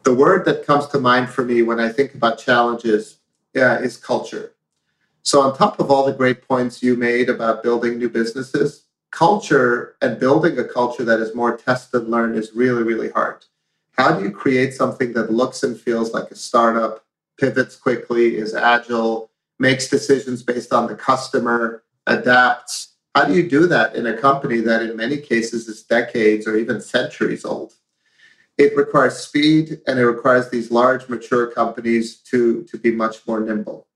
The 0.04 0.13
word 0.13 0.46
that 0.46 0.65
comes 0.65 0.88
to 0.88 1.00
mind 1.00 1.30
for 1.30 1.44
me 1.44 1.63
when 1.63 1.80
I 1.80 1.89
think 1.89 2.13
about 2.13 2.38
challenges 2.38 3.20
yeah, 3.54 3.80
is 3.80 3.98
culture. 3.98 4.54
So, 5.24 5.42
on 5.42 5.58
top 5.58 5.80
of 5.80 5.89
all 5.89 6.06
the 6.06 6.13
great 6.13 6.48
points 6.48 6.84
you 6.84 6.96
made 6.96 7.30
about 7.30 7.63
building 7.63 7.98
new 7.98 8.10
businesses, 8.10 8.84
culture 9.10 9.96
and 10.01 10.20
building 10.20 10.60
a 10.60 10.63
culture 10.63 11.04
that 11.06 11.20
is 11.20 11.34
more 11.34 11.58
test 11.58 11.94
and 11.94 12.10
learn 12.10 12.36
is 12.36 12.51
really, 12.54 12.84
really 12.84 13.10
hard. 13.10 13.46
How 13.98 14.12
do 14.12 14.24
you 14.24 14.30
create 14.30 14.74
something 14.74 15.13
that 15.13 15.32
looks 15.32 15.63
and 15.63 15.80
feels 15.80 16.13
like 16.13 16.30
a 16.30 16.36
startup 16.36 17.06
pivots 17.38 17.75
quickly, 17.75 18.38
is 18.38 18.54
agile, 18.54 19.30
makes 19.60 19.89
decisions 19.89 20.44
based 20.44 20.74
on 20.74 20.88
the 20.88 20.96
customer, 20.96 21.84
adapts. 22.08 22.96
How 23.13 23.25
do 23.25 23.34
you 23.34 23.50
do 23.50 23.68
that 23.68 23.96
in 23.96 24.08
a 24.08 24.18
company 24.18 24.60
that, 24.62 24.82
in 24.82 24.96
many 24.96 25.18
cases, 25.18 25.68
is 25.68 25.84
decades 25.84 26.48
or 26.48 26.58
even 26.58 26.82
centuries 26.82 27.46
old? 27.46 27.74
It 28.58 28.75
requires 28.75 29.18
speed 29.18 29.82
and 29.88 30.00
it 30.00 30.06
requires 30.06 30.50
these 30.50 30.72
large, 30.72 31.10
mature 31.10 31.48
companies 31.48 32.18
to, 32.30 32.63
to 32.63 32.77
be 32.77 32.92
much 32.92 33.25
more 33.27 33.39
nimble. 33.39 33.88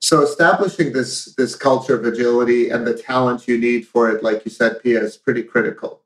So, 0.00 0.22
establishing 0.22 0.92
this, 0.92 1.34
this 1.36 1.54
culture 1.54 1.94
of 1.94 2.06
agility 2.06 2.70
and 2.70 2.86
the 2.86 2.94
talent 2.94 3.46
you 3.46 3.58
need 3.58 3.86
for 3.86 4.10
it, 4.10 4.22
like 4.22 4.44
you 4.44 4.50
said, 4.50 4.82
Pia, 4.82 5.02
is 5.02 5.16
pretty 5.16 5.42
critical. 5.42 6.00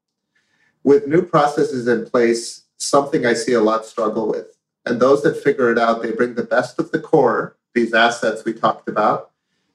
With 0.82 1.06
new 1.06 1.22
processes 1.22 1.86
in 1.86 2.04
place, 2.04 2.64
something 2.76 3.24
I 3.24 3.34
see 3.34 3.52
a 3.52 3.60
lot 3.60 3.86
struggle 3.86 4.28
with 4.28 4.53
and 4.86 5.00
those 5.00 5.22
that 5.22 5.42
figure 5.42 5.70
it 5.70 5.78
out, 5.78 6.02
they 6.02 6.12
bring 6.12 6.34
the 6.34 6.42
best 6.42 6.78
of 6.78 6.90
the 6.90 6.98
core, 6.98 7.56
these 7.74 7.94
assets 7.94 8.44
we 8.44 8.52
talked 8.52 8.88
about, 8.88 9.30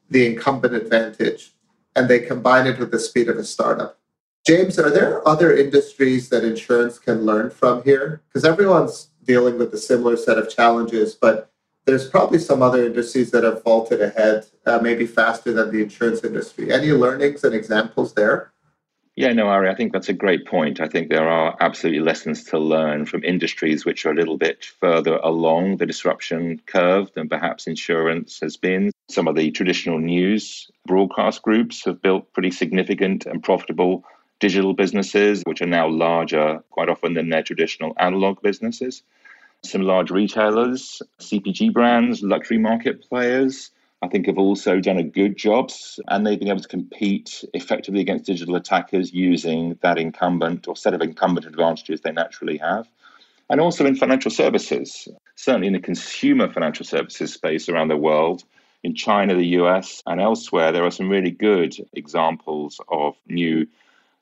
the 0.09 0.25
incumbent 0.25 0.73
advantage, 0.73 1.53
and 1.95 2.07
they 2.07 2.19
combine 2.19 2.67
it 2.67 2.79
with 2.79 2.91
the 2.91 2.99
speed 2.99 3.29
of 3.29 3.37
a 3.37 3.43
startup. 3.43 3.97
James, 4.45 4.79
are 4.79 4.89
there 4.89 5.27
other 5.27 5.55
industries 5.55 6.29
that 6.29 6.43
insurance 6.43 6.97
can 6.97 7.25
learn 7.25 7.49
from 7.49 7.83
here? 7.83 8.21
Because 8.27 8.45
everyone's 8.45 9.09
dealing 9.25 9.57
with 9.59 9.73
a 9.73 9.77
similar 9.77 10.17
set 10.17 10.37
of 10.37 10.49
challenges, 10.49 11.13
but 11.13 11.51
there's 11.85 12.09
probably 12.09 12.39
some 12.39 12.61
other 12.61 12.85
industries 12.85 13.31
that 13.31 13.43
have 13.43 13.63
vaulted 13.63 14.01
ahead, 14.01 14.45
uh, 14.65 14.79
maybe 14.79 15.05
faster 15.05 15.51
than 15.51 15.71
the 15.71 15.81
insurance 15.81 16.23
industry. 16.23 16.71
Any 16.71 16.91
learnings 16.91 17.43
and 17.43 17.53
examples 17.53 18.13
there? 18.13 18.51
Yeah, 19.19 19.33
no, 19.33 19.49
Ari, 19.49 19.69
I 19.69 19.75
think 19.75 19.91
that's 19.91 20.07
a 20.07 20.13
great 20.13 20.45
point. 20.45 20.79
I 20.79 20.87
think 20.87 21.09
there 21.09 21.27
are 21.27 21.53
absolutely 21.59 21.99
lessons 21.99 22.45
to 22.45 22.57
learn 22.57 23.05
from 23.05 23.25
industries 23.25 23.83
which 23.83 24.05
are 24.05 24.11
a 24.11 24.15
little 24.15 24.37
bit 24.37 24.63
further 24.79 25.17
along 25.17 25.75
the 25.75 25.85
disruption 25.85 26.61
curve 26.65 27.11
than 27.15 27.27
perhaps 27.27 27.67
insurance 27.67 28.39
has 28.39 28.55
been. 28.55 28.93
Some 29.09 29.27
of 29.27 29.35
the 29.35 29.51
traditional 29.51 29.99
news 29.99 30.71
broadcast 30.87 31.41
groups 31.41 31.83
have 31.83 32.01
built 32.01 32.31
pretty 32.31 32.51
significant 32.51 33.25
and 33.25 33.43
profitable 33.43 34.05
digital 34.39 34.73
businesses, 34.73 35.43
which 35.43 35.61
are 35.61 35.67
now 35.67 35.89
larger 35.89 36.63
quite 36.69 36.87
often 36.87 37.13
than 37.13 37.27
their 37.27 37.43
traditional 37.43 37.91
analog 37.97 38.41
businesses. 38.41 39.03
Some 39.65 39.81
large 39.81 40.11
retailers, 40.11 41.01
CPG 41.19 41.73
brands, 41.73 42.23
luxury 42.23 42.57
market 42.57 43.01
players 43.09 43.71
I 44.01 44.07
think 44.07 44.27
have 44.27 44.37
also 44.37 44.79
done 44.79 44.97
a 44.97 45.03
good 45.03 45.35
job 45.35 45.71
and 46.07 46.25
they've 46.25 46.39
been 46.39 46.47
able 46.47 46.61
to 46.61 46.67
compete 46.67 47.43
effectively 47.53 47.99
against 47.99 48.25
digital 48.25 48.55
attackers 48.55 49.13
using 49.13 49.77
that 49.81 49.97
incumbent 49.97 50.67
or 50.67 50.77
set 50.77 50.93
of 50.93 51.01
incumbent 51.01 51.45
advantages 51.45 52.01
they 52.01 52.13
naturally 52.13 52.57
have. 52.57 52.87
And 53.49 53.59
also 53.59 53.85
in 53.85 53.95
financial 53.95 54.31
services, 54.31 55.07
certainly 55.35 55.67
in 55.67 55.73
the 55.73 55.79
consumer 55.79 56.51
financial 56.51 56.85
services 56.85 57.33
space 57.33 57.67
around 57.67 57.89
the 57.89 57.97
world, 57.97 58.43
in 58.83 58.95
China, 58.95 59.35
the 59.35 59.47
US, 59.57 60.01
and 60.05 60.21
elsewhere, 60.21 60.71
there 60.71 60.85
are 60.85 60.91
some 60.91 61.09
really 61.09 61.31
good 61.31 61.75
examples 61.93 62.79
of 62.87 63.15
new 63.27 63.67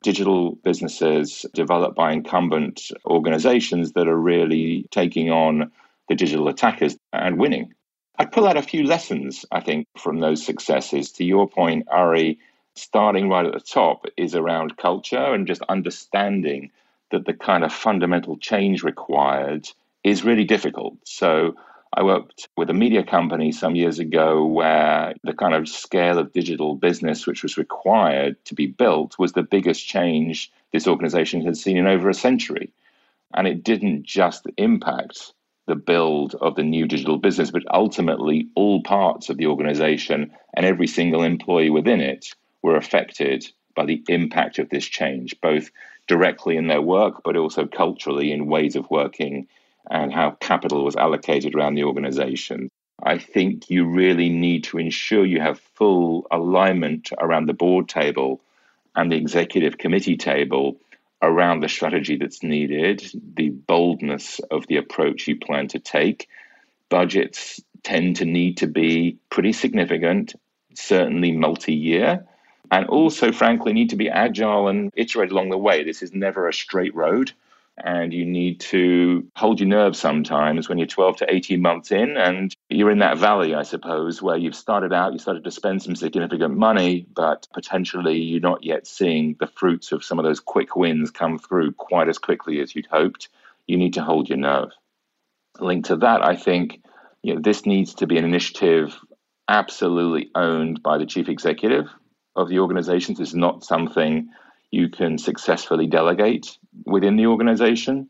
digital 0.01 0.55
businesses 0.63 1.46
developed 1.53 1.96
by 1.96 2.12
incumbent 2.12 2.91
organizations 3.05 3.91
that 3.93 4.07
are 4.07 4.17
really 4.17 4.88
taking 4.89 5.29
on 5.29 5.72
the 6.10 6.15
digital 6.15 6.48
attackers 6.48 6.98
and 7.13 7.38
winning. 7.38 7.74
I 8.19 8.25
pull 8.25 8.47
out 8.47 8.57
a 8.57 8.63
few 8.63 8.83
lessons, 8.83 9.45
I 9.51 9.59
think, 9.59 9.88
from 9.95 10.19
those 10.19 10.43
successes. 10.43 11.12
To 11.13 11.24
your 11.24 11.47
point, 11.47 11.88
Ari, 11.89 12.39
starting 12.74 13.29
right 13.29 13.45
at 13.45 13.53
the 13.53 13.59
top 13.59 14.05
is 14.17 14.33
around 14.33 14.77
culture 14.77 15.33
and 15.33 15.45
just 15.45 15.62
understanding 15.69 16.71
that 17.12 17.25
the 17.25 17.33
kind 17.33 17.63
of 17.63 17.71
fundamental 17.71 18.36
change 18.38 18.83
required 18.83 19.69
is 20.03 20.24
really 20.24 20.45
difficult. 20.45 20.95
So 21.03 21.55
I 21.93 22.01
worked 22.01 22.50
with 22.57 22.71
a 22.71 22.74
media 22.74 23.03
company 23.03 23.51
some 23.51 23.75
years 23.75 24.00
ago 24.00 24.45
where 24.45 25.13
the 25.24 25.33
kind 25.33 25.53
of 25.53 25.69
scale 25.69 26.17
of 26.17 26.33
digital 26.33 26.75
business 26.75 27.27
which 27.27 27.43
was 27.43 27.55
required 27.55 28.43
to 28.45 28.55
be 28.55 28.65
built 28.65 29.17
was 29.19 29.33
the 29.33 29.43
biggest 29.43 29.88
change 29.88 30.51
this 30.74 30.88
organization 30.88 31.45
had 31.45 31.55
seen 31.55 31.77
in 31.77 31.88
over 31.88 32.09
a 32.09 32.15
century. 32.15 32.71
And 33.36 33.47
it 33.47 33.63
didn't 33.63 34.03
just 34.03 34.47
impact 34.57 35.33
the 35.67 35.75
build 35.75 36.33
of 36.36 36.55
the 36.55 36.63
new 36.63 36.88
digital 36.88 37.17
business, 37.17 37.51
but 37.51 37.63
ultimately 37.71 38.47
all 38.55 38.81
parts 38.81 39.29
of 39.29 39.38
the 39.38 39.47
organization 39.47 40.31
and 40.55 40.65
every 40.65 40.88
single 40.88 41.24
employee 41.24 41.69
within 41.69 42.01
it 42.01 42.33
were 42.63 42.77
affected 42.77 43.45
by 43.75 43.86
the 43.86 44.01
impact 44.07 44.59
of 44.59 44.69
this 44.69 44.86
change, 44.86 45.36
both 45.41 45.69
directly 46.07 46.57
in 46.57 46.67
their 46.67 46.81
work, 46.81 47.21
but 47.24 47.36
also 47.36 47.67
culturally 47.67 48.31
in 48.31 48.47
ways 48.47 48.75
of 48.75 48.89
working 48.89 49.47
and 49.91 50.12
how 50.13 50.31
capital 50.39 50.83
was 50.83 50.95
allocated 50.95 51.53
around 51.53 51.75
the 51.75 51.83
organization. 51.83 52.69
I 53.03 53.17
think 53.17 53.69
you 53.69 53.86
really 53.86 54.29
need 54.29 54.63
to 54.65 54.79
ensure 54.79 55.25
you 55.25 55.39
have 55.41 55.59
full 55.75 56.25
alignment 56.31 57.09
around 57.19 57.45
the 57.45 57.53
board 57.53 57.88
table 57.88 58.41
and 58.95 59.12
the 59.12 59.17
executive 59.17 59.77
committee 59.77 60.17
table 60.17 60.77
around 61.21 61.62
the 61.62 61.69
strategy 61.69 62.17
that's 62.17 62.43
needed, 62.43 63.03
the 63.36 63.50
boldness 63.50 64.39
of 64.51 64.67
the 64.67 64.77
approach 64.77 65.27
you 65.27 65.38
plan 65.38 65.67
to 65.69 65.79
take. 65.79 66.27
Budgets 66.89 67.62
tend 67.83 68.17
to 68.17 68.25
need 68.25 68.57
to 68.57 68.67
be 68.67 69.17
pretty 69.29 69.53
significant, 69.53 70.36
certainly 70.75 71.31
multi 71.31 71.74
year, 71.74 72.25
and 72.71 72.86
also, 72.88 73.31
frankly, 73.31 73.74
need 73.74 73.89
to 73.89 73.95
be 73.95 74.09
agile 74.09 74.67
and 74.67 74.91
iterate 74.95 75.31
along 75.31 75.50
the 75.50 75.57
way. 75.57 75.83
This 75.83 76.01
is 76.01 76.13
never 76.13 76.47
a 76.47 76.53
straight 76.53 76.93
road 76.95 77.31
and 77.84 78.12
you 78.12 78.25
need 78.25 78.60
to 78.60 79.27
hold 79.36 79.60
your 79.60 79.69
nerve 79.69 79.96
sometimes 79.96 80.67
when 80.67 80.77
you're 80.77 80.88
12 80.88 81.17
to 81.17 81.34
18 81.34 81.62
months 81.62 81.91
in 81.91 82.17
and 82.17 82.55
you're 82.69 82.91
in 82.91 83.00
that 83.00 83.17
valley 83.17 83.53
i 83.53 83.63
suppose 83.63 84.22
where 84.22 84.38
you've 84.38 84.55
started 84.55 84.91
out 84.91 85.13
you 85.13 85.19
started 85.19 85.43
to 85.43 85.51
spend 85.51 85.81
some 85.81 85.96
significant 85.96 86.57
money 86.57 87.05
but 87.13 87.48
potentially 87.53 88.17
you're 88.17 88.39
not 88.39 88.63
yet 88.63 88.88
seeing 88.88 89.36
the 89.39 89.48
fruits 89.48 89.91
of 89.91 90.03
some 90.03 90.17
of 90.17 90.25
those 90.25 90.39
quick 90.39 90.75
wins 90.75 91.12
come 91.12 91.38
through 91.38 91.72
quite 91.74 92.10
as 92.10 92.17
quickly 92.17 92.62
as 92.62 92.75
you'd 92.75 92.88
hoped. 92.88 93.29
You 93.67 93.77
need 93.77 93.93
to 93.93 94.03
hold 94.03 94.29
your 94.29 94.38
nerve. 94.38 94.72
Linked 95.60 95.88
to 95.88 95.98
that 95.98 96.24
i 96.24 96.36
think 96.36 96.81
you 97.24 97.36
know 97.36 97.41
this 97.41 97.65
needs 97.65 97.96
to 97.96 98.07
be 98.07 98.17
an 98.17 98.25
initiative 98.25 98.96
absolutely 99.48 100.29
owned 100.36 100.84
by 100.84 100.98
the 100.98 101.05
chief 101.05 101.29
executive 101.29 101.88
of 102.36 102.50
the 102.50 102.60
organization 102.60 103.15
this 103.15 103.29
is 103.29 103.36
not 103.36 103.63
something 103.63 104.29
you 104.72 104.89
can 104.89 105.17
successfully 105.17 105.88
delegate 105.88 106.57
within 106.86 107.15
the 107.15 107.27
organization. 107.27 108.10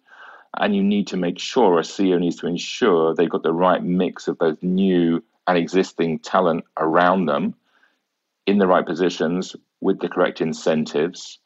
And 0.58 0.76
you 0.76 0.84
need 0.84 1.08
to 1.08 1.18
make 1.18 1.40
sure, 1.40 1.78
a 1.78 1.84
CEO 1.84 2.20
needs 2.20 2.38
to 2.38 2.48
ensure 2.48 3.14
they've 3.14 3.30
got 3.30 3.44
the 3.44 3.54
right 3.54 3.84
mix 3.84 4.28
of 4.28 4.38
both 4.38 4.62
new 4.64 5.24
and 5.46 5.58
existing 5.58 6.20
talent 6.20 6.64
around 6.78 7.26
them 7.26 7.56
in 8.46 8.58
the 8.58 8.68
right 8.68 8.86
positions 8.86 9.56
with 9.82 10.00
the 10.00 10.10
correct 10.10 10.42
incentives. 10.42 11.40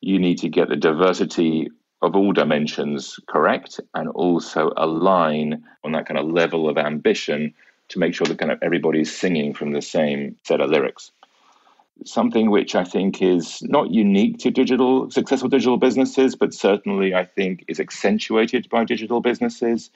You 0.00 0.18
need 0.18 0.38
to 0.38 0.48
get 0.48 0.68
the 0.68 0.76
diversity 0.76 1.68
of 2.00 2.14
all 2.14 2.32
dimensions 2.32 3.18
correct 3.28 3.80
and 3.94 4.08
also 4.10 4.72
align 4.76 5.64
on 5.84 5.92
that 5.92 6.06
kind 6.06 6.18
of 6.18 6.28
level 6.28 6.68
of 6.68 6.78
ambition 6.78 7.52
to 7.88 7.98
make 7.98 8.14
sure 8.14 8.26
that 8.26 8.38
kind 8.38 8.52
of 8.52 8.58
everybody's 8.62 9.14
singing 9.14 9.52
from 9.52 9.72
the 9.72 9.82
same 9.82 10.36
set 10.44 10.60
of 10.60 10.70
lyrics 10.70 11.10
something 12.04 12.50
which 12.50 12.74
I 12.74 12.84
think 12.84 13.22
is 13.22 13.60
not 13.62 13.90
unique 13.90 14.38
to 14.38 14.50
digital 14.50 15.10
successful 15.10 15.48
digital 15.48 15.76
businesses, 15.76 16.36
but 16.36 16.54
certainly 16.54 17.14
I 17.14 17.24
think 17.24 17.64
is 17.68 17.80
accentuated 17.80 18.68
by 18.68 18.84
digital 18.84 19.20
businesses, 19.20 19.90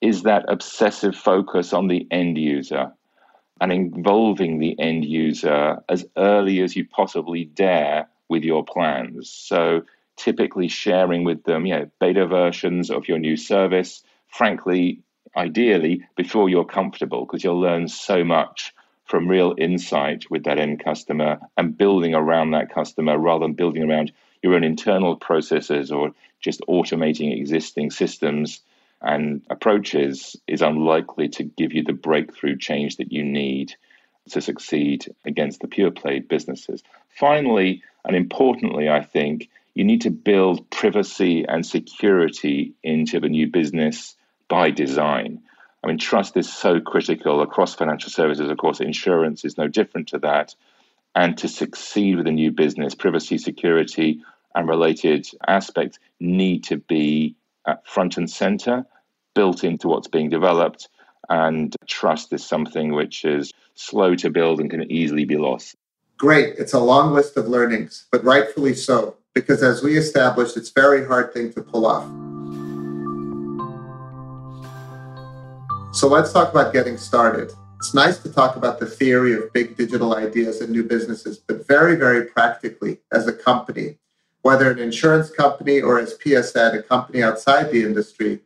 is 0.00 0.22
that 0.22 0.44
obsessive 0.48 1.14
focus 1.14 1.72
on 1.72 1.88
the 1.88 2.06
end 2.10 2.38
user 2.38 2.92
and 3.60 3.72
involving 3.72 4.58
the 4.58 4.78
end 4.78 5.04
user 5.04 5.82
as 5.88 6.04
early 6.16 6.60
as 6.60 6.74
you 6.76 6.86
possibly 6.86 7.44
dare 7.44 8.08
with 8.28 8.42
your 8.42 8.64
plans. 8.64 9.30
So 9.30 9.82
typically 10.16 10.68
sharing 10.68 11.24
with 11.24 11.44
them, 11.44 11.66
you 11.66 11.74
know, 11.74 11.90
beta 12.00 12.26
versions 12.26 12.90
of 12.90 13.08
your 13.08 13.18
new 13.18 13.36
service, 13.36 14.02
frankly, 14.28 15.02
ideally 15.36 16.02
before 16.16 16.48
you're 16.48 16.64
comfortable, 16.64 17.24
because 17.24 17.44
you'll 17.44 17.60
learn 17.60 17.88
so 17.88 18.24
much 18.24 18.74
from 19.04 19.28
real 19.28 19.54
insight 19.58 20.24
with 20.30 20.44
that 20.44 20.58
end 20.58 20.82
customer 20.82 21.38
and 21.56 21.76
building 21.76 22.14
around 22.14 22.52
that 22.52 22.72
customer 22.72 23.18
rather 23.18 23.44
than 23.44 23.52
building 23.52 23.88
around 23.88 24.12
your 24.42 24.54
own 24.54 24.64
internal 24.64 25.16
processes 25.16 25.92
or 25.92 26.12
just 26.40 26.60
automating 26.68 27.36
existing 27.36 27.90
systems 27.90 28.60
and 29.00 29.42
approaches 29.50 30.36
is 30.46 30.62
unlikely 30.62 31.28
to 31.28 31.44
give 31.44 31.72
you 31.72 31.82
the 31.84 31.92
breakthrough 31.92 32.56
change 32.56 32.96
that 32.96 33.12
you 33.12 33.22
need 33.22 33.74
to 34.30 34.40
succeed 34.40 35.14
against 35.26 35.60
the 35.60 35.68
pure 35.68 35.90
play 35.90 36.18
businesses. 36.18 36.82
Finally, 37.10 37.82
and 38.04 38.16
importantly, 38.16 38.88
I 38.88 39.02
think 39.02 39.50
you 39.74 39.84
need 39.84 40.02
to 40.02 40.10
build 40.10 40.70
privacy 40.70 41.44
and 41.46 41.66
security 41.66 42.72
into 42.82 43.20
the 43.20 43.28
new 43.28 43.48
business 43.48 44.16
by 44.48 44.70
design. 44.70 45.42
I 45.84 45.86
mean, 45.86 45.98
trust 45.98 46.34
is 46.38 46.50
so 46.50 46.80
critical 46.80 47.42
across 47.42 47.74
financial 47.74 48.10
services. 48.10 48.48
Of 48.48 48.56
course, 48.56 48.80
insurance 48.80 49.44
is 49.44 49.58
no 49.58 49.68
different 49.68 50.08
to 50.08 50.18
that. 50.20 50.54
And 51.14 51.36
to 51.36 51.46
succeed 51.46 52.16
with 52.16 52.26
a 52.26 52.32
new 52.32 52.50
business, 52.50 52.94
privacy, 52.94 53.36
security, 53.36 54.22
and 54.54 54.66
related 54.66 55.28
aspects 55.46 55.98
need 56.20 56.64
to 56.64 56.78
be 56.78 57.36
front 57.84 58.16
and 58.16 58.30
center, 58.30 58.86
built 59.34 59.62
into 59.62 59.88
what's 59.88 60.08
being 60.08 60.30
developed. 60.30 60.88
And 61.28 61.76
trust 61.86 62.32
is 62.32 62.46
something 62.46 62.94
which 62.94 63.26
is 63.26 63.52
slow 63.74 64.14
to 64.16 64.30
build 64.30 64.60
and 64.60 64.70
can 64.70 64.90
easily 64.90 65.26
be 65.26 65.36
lost. 65.36 65.76
Great. 66.16 66.54
It's 66.56 66.72
a 66.72 66.80
long 66.80 67.12
list 67.12 67.36
of 67.36 67.46
learnings, 67.46 68.06
but 68.10 68.24
rightfully 68.24 68.74
so, 68.74 69.16
because 69.34 69.62
as 69.62 69.82
we 69.82 69.98
established, 69.98 70.56
it's 70.56 70.70
a 70.70 70.80
very 70.80 71.04
hard 71.04 71.34
thing 71.34 71.52
to 71.52 71.60
pull 71.60 71.84
off. 71.84 72.08
So 76.04 76.10
let's 76.10 76.34
talk 76.34 76.50
about 76.50 76.74
getting 76.74 76.98
started. 76.98 77.50
It's 77.78 77.94
nice 77.94 78.18
to 78.18 78.30
talk 78.30 78.56
about 78.56 78.78
the 78.78 78.84
theory 78.84 79.32
of 79.32 79.50
big 79.54 79.74
digital 79.74 80.14
ideas 80.14 80.60
and 80.60 80.70
new 80.70 80.82
businesses, 80.82 81.38
but 81.38 81.66
very, 81.66 81.96
very 81.96 82.26
practically 82.26 82.98
as 83.10 83.26
a 83.26 83.32
company, 83.32 83.96
whether 84.42 84.70
an 84.70 84.78
insurance 84.78 85.30
company 85.30 85.80
or 85.80 85.98
as 85.98 86.12
PS 86.12 86.52
said, 86.52 86.74
a 86.74 86.82
company 86.82 87.22
outside 87.22 87.70
the 87.70 87.82
industry, 87.82 88.40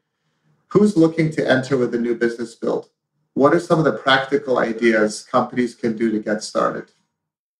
who's 0.68 0.96
looking 0.96 1.32
to 1.32 1.50
enter 1.50 1.76
with 1.76 1.92
a 1.96 1.98
new 1.98 2.14
business 2.14 2.54
build? 2.54 2.90
What 3.34 3.52
are 3.52 3.58
some 3.58 3.80
of 3.80 3.84
the 3.84 3.98
practical 3.98 4.60
ideas 4.60 5.24
companies 5.24 5.74
can 5.74 5.96
do 5.96 6.12
to 6.12 6.20
get 6.20 6.44
started? 6.44 6.92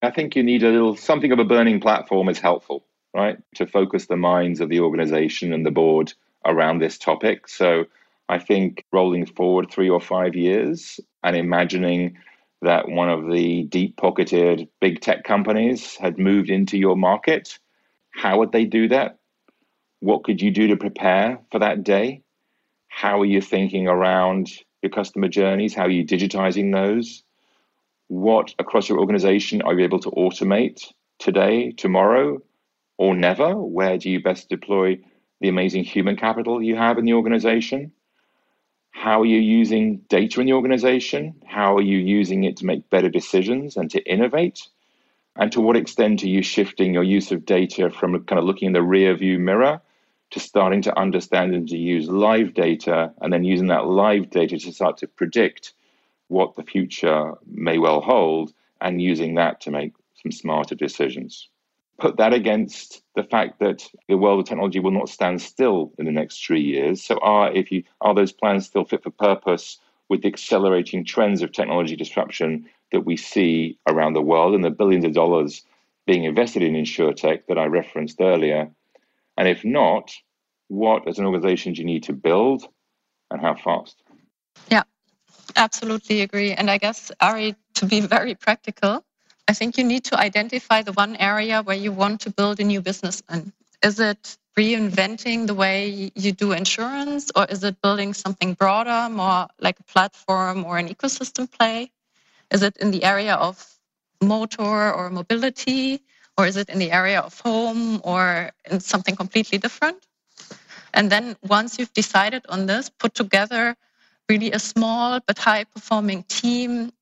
I 0.00 0.12
think 0.12 0.36
you 0.36 0.44
need 0.44 0.62
a 0.62 0.70
little 0.70 0.94
something 0.94 1.32
of 1.32 1.40
a 1.40 1.44
burning 1.44 1.80
platform 1.80 2.28
is 2.28 2.38
helpful, 2.38 2.84
right? 3.14 3.36
To 3.56 3.66
focus 3.66 4.06
the 4.06 4.16
minds 4.16 4.60
of 4.60 4.68
the 4.68 4.78
organization 4.78 5.52
and 5.52 5.66
the 5.66 5.72
board 5.72 6.12
around 6.44 6.78
this 6.78 6.98
topic. 6.98 7.48
So 7.48 7.86
I 8.28 8.38
think 8.38 8.84
rolling 8.92 9.26
forward 9.26 9.70
three 9.70 9.88
or 9.88 10.00
five 10.00 10.34
years 10.34 11.00
and 11.22 11.34
imagining 11.34 12.18
that 12.62 12.88
one 12.88 13.08
of 13.08 13.30
the 13.30 13.64
deep 13.64 13.96
pocketed 13.96 14.68
big 14.80 15.00
tech 15.00 15.24
companies 15.24 15.96
had 15.96 16.18
moved 16.18 16.50
into 16.50 16.76
your 16.76 16.96
market, 16.96 17.58
how 18.10 18.38
would 18.38 18.52
they 18.52 18.64
do 18.64 18.88
that? 18.88 19.18
What 20.00 20.24
could 20.24 20.42
you 20.42 20.50
do 20.50 20.68
to 20.68 20.76
prepare 20.76 21.40
for 21.50 21.60
that 21.60 21.84
day? 21.84 22.22
How 22.88 23.20
are 23.20 23.26
you 23.26 23.40
thinking 23.40 23.88
around 23.88 24.50
your 24.82 24.90
customer 24.90 25.28
journeys? 25.28 25.74
How 25.74 25.84
are 25.84 25.90
you 25.90 26.04
digitizing 26.04 26.72
those? 26.72 27.22
What 28.08 28.54
across 28.58 28.88
your 28.88 28.98
organization 28.98 29.62
are 29.62 29.74
you 29.74 29.84
able 29.84 30.00
to 30.00 30.10
automate 30.10 30.92
today, 31.18 31.72
tomorrow, 31.72 32.38
or 32.96 33.14
never? 33.14 33.54
Where 33.54 33.98
do 33.98 34.10
you 34.10 34.22
best 34.22 34.48
deploy 34.48 34.98
the 35.40 35.48
amazing 35.48 35.84
human 35.84 36.16
capital 36.16 36.62
you 36.62 36.76
have 36.76 36.98
in 36.98 37.04
the 37.04 37.12
organization? 37.14 37.92
How 38.90 39.22
are 39.22 39.26
you 39.26 39.38
using 39.38 39.98
data 40.08 40.40
in 40.40 40.46
the 40.46 40.52
organization? 40.52 41.34
How 41.46 41.76
are 41.76 41.82
you 41.82 41.98
using 41.98 42.44
it 42.44 42.56
to 42.58 42.66
make 42.66 42.90
better 42.90 43.08
decisions 43.08 43.76
and 43.76 43.90
to 43.90 44.02
innovate? 44.02 44.68
And 45.36 45.52
to 45.52 45.60
what 45.60 45.76
extent 45.76 46.24
are 46.24 46.28
you 46.28 46.42
shifting 46.42 46.94
your 46.94 47.04
use 47.04 47.30
of 47.30 47.46
data 47.46 47.90
from 47.90 48.24
kind 48.24 48.38
of 48.38 48.44
looking 48.44 48.66
in 48.66 48.72
the 48.72 48.82
rear 48.82 49.14
view 49.14 49.38
mirror 49.38 49.80
to 50.30 50.40
starting 50.40 50.82
to 50.82 50.98
understand 50.98 51.54
and 51.54 51.68
to 51.68 51.76
use 51.76 52.08
live 52.08 52.54
data 52.54 53.12
and 53.20 53.32
then 53.32 53.44
using 53.44 53.68
that 53.68 53.86
live 53.86 54.30
data 54.30 54.58
to 54.58 54.72
start 54.72 54.98
to 54.98 55.06
predict 55.06 55.74
what 56.26 56.56
the 56.56 56.62
future 56.62 57.34
may 57.46 57.78
well 57.78 58.00
hold 58.00 58.52
and 58.80 59.00
using 59.00 59.36
that 59.36 59.60
to 59.62 59.70
make 59.70 59.92
some 60.22 60.32
smarter 60.32 60.74
decisions? 60.74 61.48
Put 61.98 62.16
that 62.18 62.32
against 62.32 63.02
the 63.16 63.24
fact 63.24 63.58
that 63.58 63.88
the 64.08 64.16
world 64.16 64.40
of 64.40 64.46
technology 64.46 64.78
will 64.78 64.92
not 64.92 65.08
stand 65.08 65.42
still 65.42 65.92
in 65.98 66.06
the 66.06 66.12
next 66.12 66.44
three 66.44 66.62
years. 66.62 67.02
So, 67.02 67.18
are 67.18 67.52
if 67.52 67.72
you 67.72 67.82
are 68.00 68.14
those 68.14 68.32
plans 68.32 68.66
still 68.66 68.84
fit 68.84 69.02
for 69.02 69.10
purpose 69.10 69.78
with 70.08 70.22
the 70.22 70.28
accelerating 70.28 71.04
trends 71.04 71.42
of 71.42 71.52
technology 71.52 71.96
disruption 71.96 72.66
that 72.92 73.04
we 73.04 73.16
see 73.16 73.78
around 73.86 74.14
the 74.14 74.22
world 74.22 74.54
and 74.54 74.64
the 74.64 74.70
billions 74.70 75.04
of 75.04 75.12
dollars 75.12 75.64
being 76.06 76.24
invested 76.24 76.62
in 76.62 76.72
insurtech 76.72 77.42
that 77.48 77.58
I 77.58 77.66
referenced 77.66 78.20
earlier? 78.20 78.70
And 79.36 79.48
if 79.48 79.64
not, 79.64 80.12
what 80.68 81.06
as 81.08 81.18
an 81.18 81.26
organization 81.26 81.72
do 81.72 81.80
you 81.80 81.86
need 81.86 82.04
to 82.04 82.12
build 82.12 82.66
and 83.30 83.40
how 83.40 83.54
fast? 83.54 84.02
Yeah, 84.70 84.84
absolutely 85.56 86.22
agree. 86.22 86.52
And 86.52 86.70
I 86.70 86.78
guess 86.78 87.10
Ari, 87.20 87.56
to 87.74 87.86
be 87.86 88.00
very 88.16 88.34
practical, 88.34 89.04
I 89.48 89.54
think 89.54 89.78
you 89.78 89.84
need 89.84 90.04
to 90.04 90.20
identify 90.20 90.82
the 90.82 90.92
one 90.92 91.16
area 91.16 91.62
where 91.62 91.76
you 91.76 91.90
want 91.90 92.20
to 92.20 92.30
build 92.30 92.60
a 92.60 92.64
new 92.64 92.82
business 92.82 93.22
in. 93.32 93.52
Is 93.82 93.98
it 93.98 94.36
reinventing 94.58 95.46
the 95.46 95.54
way 95.54 96.10
you 96.14 96.32
do 96.32 96.52
insurance, 96.52 97.30
or 97.34 97.46
is 97.46 97.64
it 97.64 97.80
building 97.80 98.12
something 98.12 98.52
broader, 98.52 99.08
more 99.08 99.46
like 99.58 99.80
a 99.80 99.84
platform 99.84 100.66
or 100.66 100.76
an 100.76 100.88
ecosystem 100.88 101.50
play? 101.50 101.90
Is 102.50 102.62
it 102.62 102.76
in 102.76 102.90
the 102.90 103.04
area 103.04 103.34
of 103.34 103.64
motor 104.22 104.92
or 104.92 105.08
mobility, 105.08 106.02
or 106.36 106.46
is 106.46 106.56
it 106.56 106.68
in 106.68 106.78
the 106.78 106.92
area 106.92 107.20
of 107.20 107.40
home 107.40 108.02
or 108.04 108.50
in 108.70 108.80
something 108.80 109.16
completely 109.16 109.56
different? 109.56 110.06
And 110.92 111.10
then 111.10 111.36
once 111.42 111.78
you've 111.78 111.94
decided 111.94 112.44
on 112.50 112.66
this, 112.66 112.90
put 112.90 113.14
together 113.14 113.76
really 114.28 114.52
a 114.52 114.58
small 114.58 115.20
but 115.26 115.38
high 115.38 115.64
performing 115.64 116.24
team, 116.24 116.92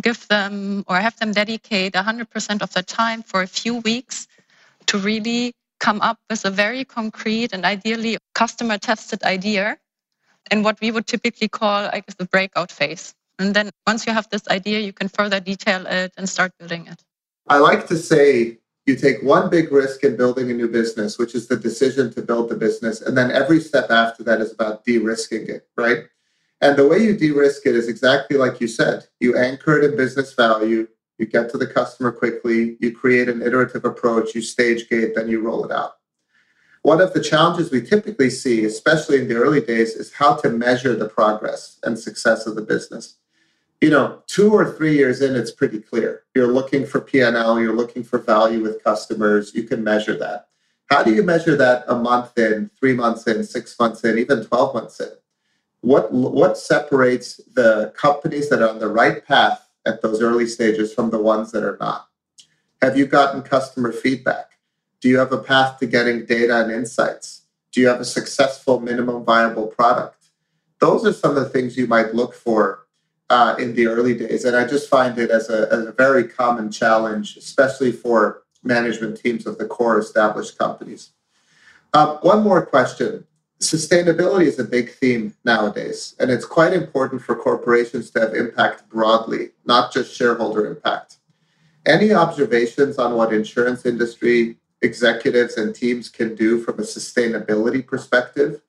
give 0.00 0.26
them 0.28 0.84
or 0.88 0.96
have 0.96 1.16
them 1.18 1.32
dedicate 1.32 1.92
100% 1.94 2.62
of 2.62 2.72
their 2.72 2.82
time 2.82 3.22
for 3.22 3.42
a 3.42 3.46
few 3.46 3.76
weeks 3.76 4.26
to 4.86 4.98
really 4.98 5.54
come 5.80 6.00
up 6.00 6.18
with 6.30 6.44
a 6.44 6.50
very 6.50 6.84
concrete 6.84 7.52
and 7.52 7.64
ideally 7.64 8.18
customer 8.34 8.78
tested 8.78 9.22
idea 9.22 9.78
in 10.50 10.62
what 10.62 10.80
we 10.80 10.90
would 10.90 11.06
typically 11.06 11.48
call, 11.48 11.88
I 11.92 12.00
guess, 12.00 12.14
the 12.16 12.26
breakout 12.26 12.70
phase. 12.70 13.14
And 13.38 13.54
then 13.54 13.70
once 13.86 14.06
you 14.06 14.12
have 14.12 14.28
this 14.30 14.46
idea, 14.48 14.80
you 14.80 14.92
can 14.92 15.08
further 15.08 15.40
detail 15.40 15.86
it 15.86 16.12
and 16.16 16.28
start 16.28 16.52
building 16.58 16.86
it. 16.86 17.02
I 17.48 17.58
like 17.58 17.86
to 17.88 17.96
say 17.96 18.58
you 18.86 18.96
take 18.96 19.22
one 19.22 19.50
big 19.50 19.72
risk 19.72 20.04
in 20.04 20.16
building 20.16 20.50
a 20.50 20.54
new 20.54 20.68
business, 20.68 21.18
which 21.18 21.34
is 21.34 21.48
the 21.48 21.56
decision 21.56 22.12
to 22.14 22.22
build 22.22 22.50
the 22.50 22.56
business. 22.56 23.00
And 23.00 23.16
then 23.16 23.30
every 23.30 23.60
step 23.60 23.90
after 23.90 24.22
that 24.24 24.40
is 24.40 24.52
about 24.52 24.84
de 24.84 24.98
risking 24.98 25.48
it, 25.48 25.66
right? 25.76 26.04
And 26.64 26.78
the 26.78 26.88
way 26.88 26.96
you 26.96 27.14
de 27.14 27.30
risk 27.30 27.66
it 27.66 27.76
is 27.76 27.88
exactly 27.88 28.38
like 28.38 28.58
you 28.58 28.68
said 28.68 29.06
you 29.20 29.36
anchor 29.36 29.78
it 29.78 29.84
in 29.84 29.98
business 29.98 30.32
value, 30.32 30.88
you 31.18 31.26
get 31.26 31.50
to 31.50 31.58
the 31.58 31.66
customer 31.66 32.10
quickly, 32.10 32.78
you 32.80 32.90
create 32.90 33.28
an 33.28 33.42
iterative 33.42 33.84
approach, 33.84 34.34
you 34.34 34.40
stage 34.40 34.88
gate, 34.88 35.14
then 35.14 35.28
you 35.28 35.42
roll 35.42 35.66
it 35.66 35.70
out. 35.70 35.96
One 36.80 37.02
of 37.02 37.12
the 37.12 37.22
challenges 37.22 37.70
we 37.70 37.82
typically 37.82 38.30
see, 38.30 38.64
especially 38.64 39.20
in 39.20 39.28
the 39.28 39.34
early 39.34 39.60
days, 39.60 39.90
is 39.90 40.14
how 40.14 40.36
to 40.36 40.48
measure 40.48 40.96
the 40.96 41.06
progress 41.06 41.78
and 41.82 41.98
success 41.98 42.46
of 42.46 42.54
the 42.54 42.62
business. 42.62 43.18
You 43.82 43.90
know, 43.90 44.22
two 44.26 44.50
or 44.50 44.72
three 44.72 44.96
years 44.96 45.20
in, 45.20 45.36
it's 45.36 45.50
pretty 45.50 45.80
clear. 45.80 46.22
You're 46.34 46.46
looking 46.50 46.86
for 46.86 47.02
PNL, 47.02 47.60
you're 47.60 47.76
looking 47.76 48.04
for 48.04 48.18
value 48.18 48.62
with 48.62 48.82
customers, 48.82 49.54
you 49.54 49.64
can 49.64 49.84
measure 49.84 50.16
that. 50.16 50.48
How 50.86 51.02
do 51.02 51.14
you 51.14 51.24
measure 51.24 51.56
that 51.56 51.84
a 51.88 51.94
month 51.94 52.38
in, 52.38 52.70
three 52.80 52.94
months 52.94 53.26
in, 53.26 53.44
six 53.44 53.78
months 53.78 54.02
in, 54.02 54.16
even 54.16 54.46
12 54.46 54.74
months 54.74 54.98
in? 55.00 55.10
What, 55.84 56.10
what 56.10 56.56
separates 56.56 57.36
the 57.52 57.92
companies 57.94 58.48
that 58.48 58.62
are 58.62 58.70
on 58.70 58.78
the 58.78 58.88
right 58.88 59.22
path 59.22 59.68
at 59.84 60.00
those 60.00 60.22
early 60.22 60.46
stages 60.46 60.94
from 60.94 61.10
the 61.10 61.20
ones 61.20 61.52
that 61.52 61.62
are 61.62 61.76
not? 61.78 62.08
Have 62.80 62.96
you 62.96 63.04
gotten 63.04 63.42
customer 63.42 63.92
feedback? 63.92 64.52
Do 65.02 65.10
you 65.10 65.18
have 65.18 65.30
a 65.32 65.42
path 65.42 65.78
to 65.80 65.86
getting 65.86 66.24
data 66.24 66.62
and 66.62 66.72
insights? 66.72 67.42
Do 67.70 67.82
you 67.82 67.88
have 67.88 68.00
a 68.00 68.04
successful 68.06 68.80
minimum 68.80 69.26
viable 69.26 69.66
product? 69.66 70.28
Those 70.78 71.04
are 71.04 71.12
some 71.12 71.36
of 71.36 71.42
the 71.42 71.50
things 71.50 71.76
you 71.76 71.86
might 71.86 72.14
look 72.14 72.32
for 72.32 72.86
uh, 73.28 73.54
in 73.58 73.74
the 73.74 73.86
early 73.86 74.16
days. 74.16 74.46
And 74.46 74.56
I 74.56 74.66
just 74.66 74.88
find 74.88 75.18
it 75.18 75.30
as 75.30 75.50
a, 75.50 75.68
as 75.70 75.84
a 75.84 75.92
very 75.92 76.26
common 76.26 76.72
challenge, 76.72 77.36
especially 77.36 77.92
for 77.92 78.44
management 78.62 79.20
teams 79.20 79.46
of 79.46 79.58
the 79.58 79.66
core 79.66 79.98
established 79.98 80.56
companies. 80.56 81.10
Uh, 81.92 82.16
one 82.22 82.42
more 82.42 82.64
question 82.64 83.26
sustainability 83.60 84.46
is 84.46 84.58
a 84.58 84.64
big 84.64 84.90
theme 84.90 85.34
nowadays, 85.44 86.14
and 86.18 86.30
it's 86.30 86.44
quite 86.44 86.72
important 86.72 87.22
for 87.22 87.34
corporations 87.36 88.10
to 88.10 88.20
have 88.20 88.34
impact 88.34 88.88
broadly, 88.88 89.50
not 89.64 89.92
just 89.92 90.14
shareholder 90.14 90.66
impact. 90.66 91.18
Any 91.86 92.12
observations 92.12 92.98
on 92.98 93.14
what 93.14 93.32
insurance 93.32 93.84
industry 93.84 94.56
executives 94.82 95.56
and 95.56 95.74
teams 95.74 96.08
can 96.08 96.34
do 96.34 96.60
from 96.60 96.78
a 96.78 96.82
sustainability 96.82 97.86
perspective 97.86 98.60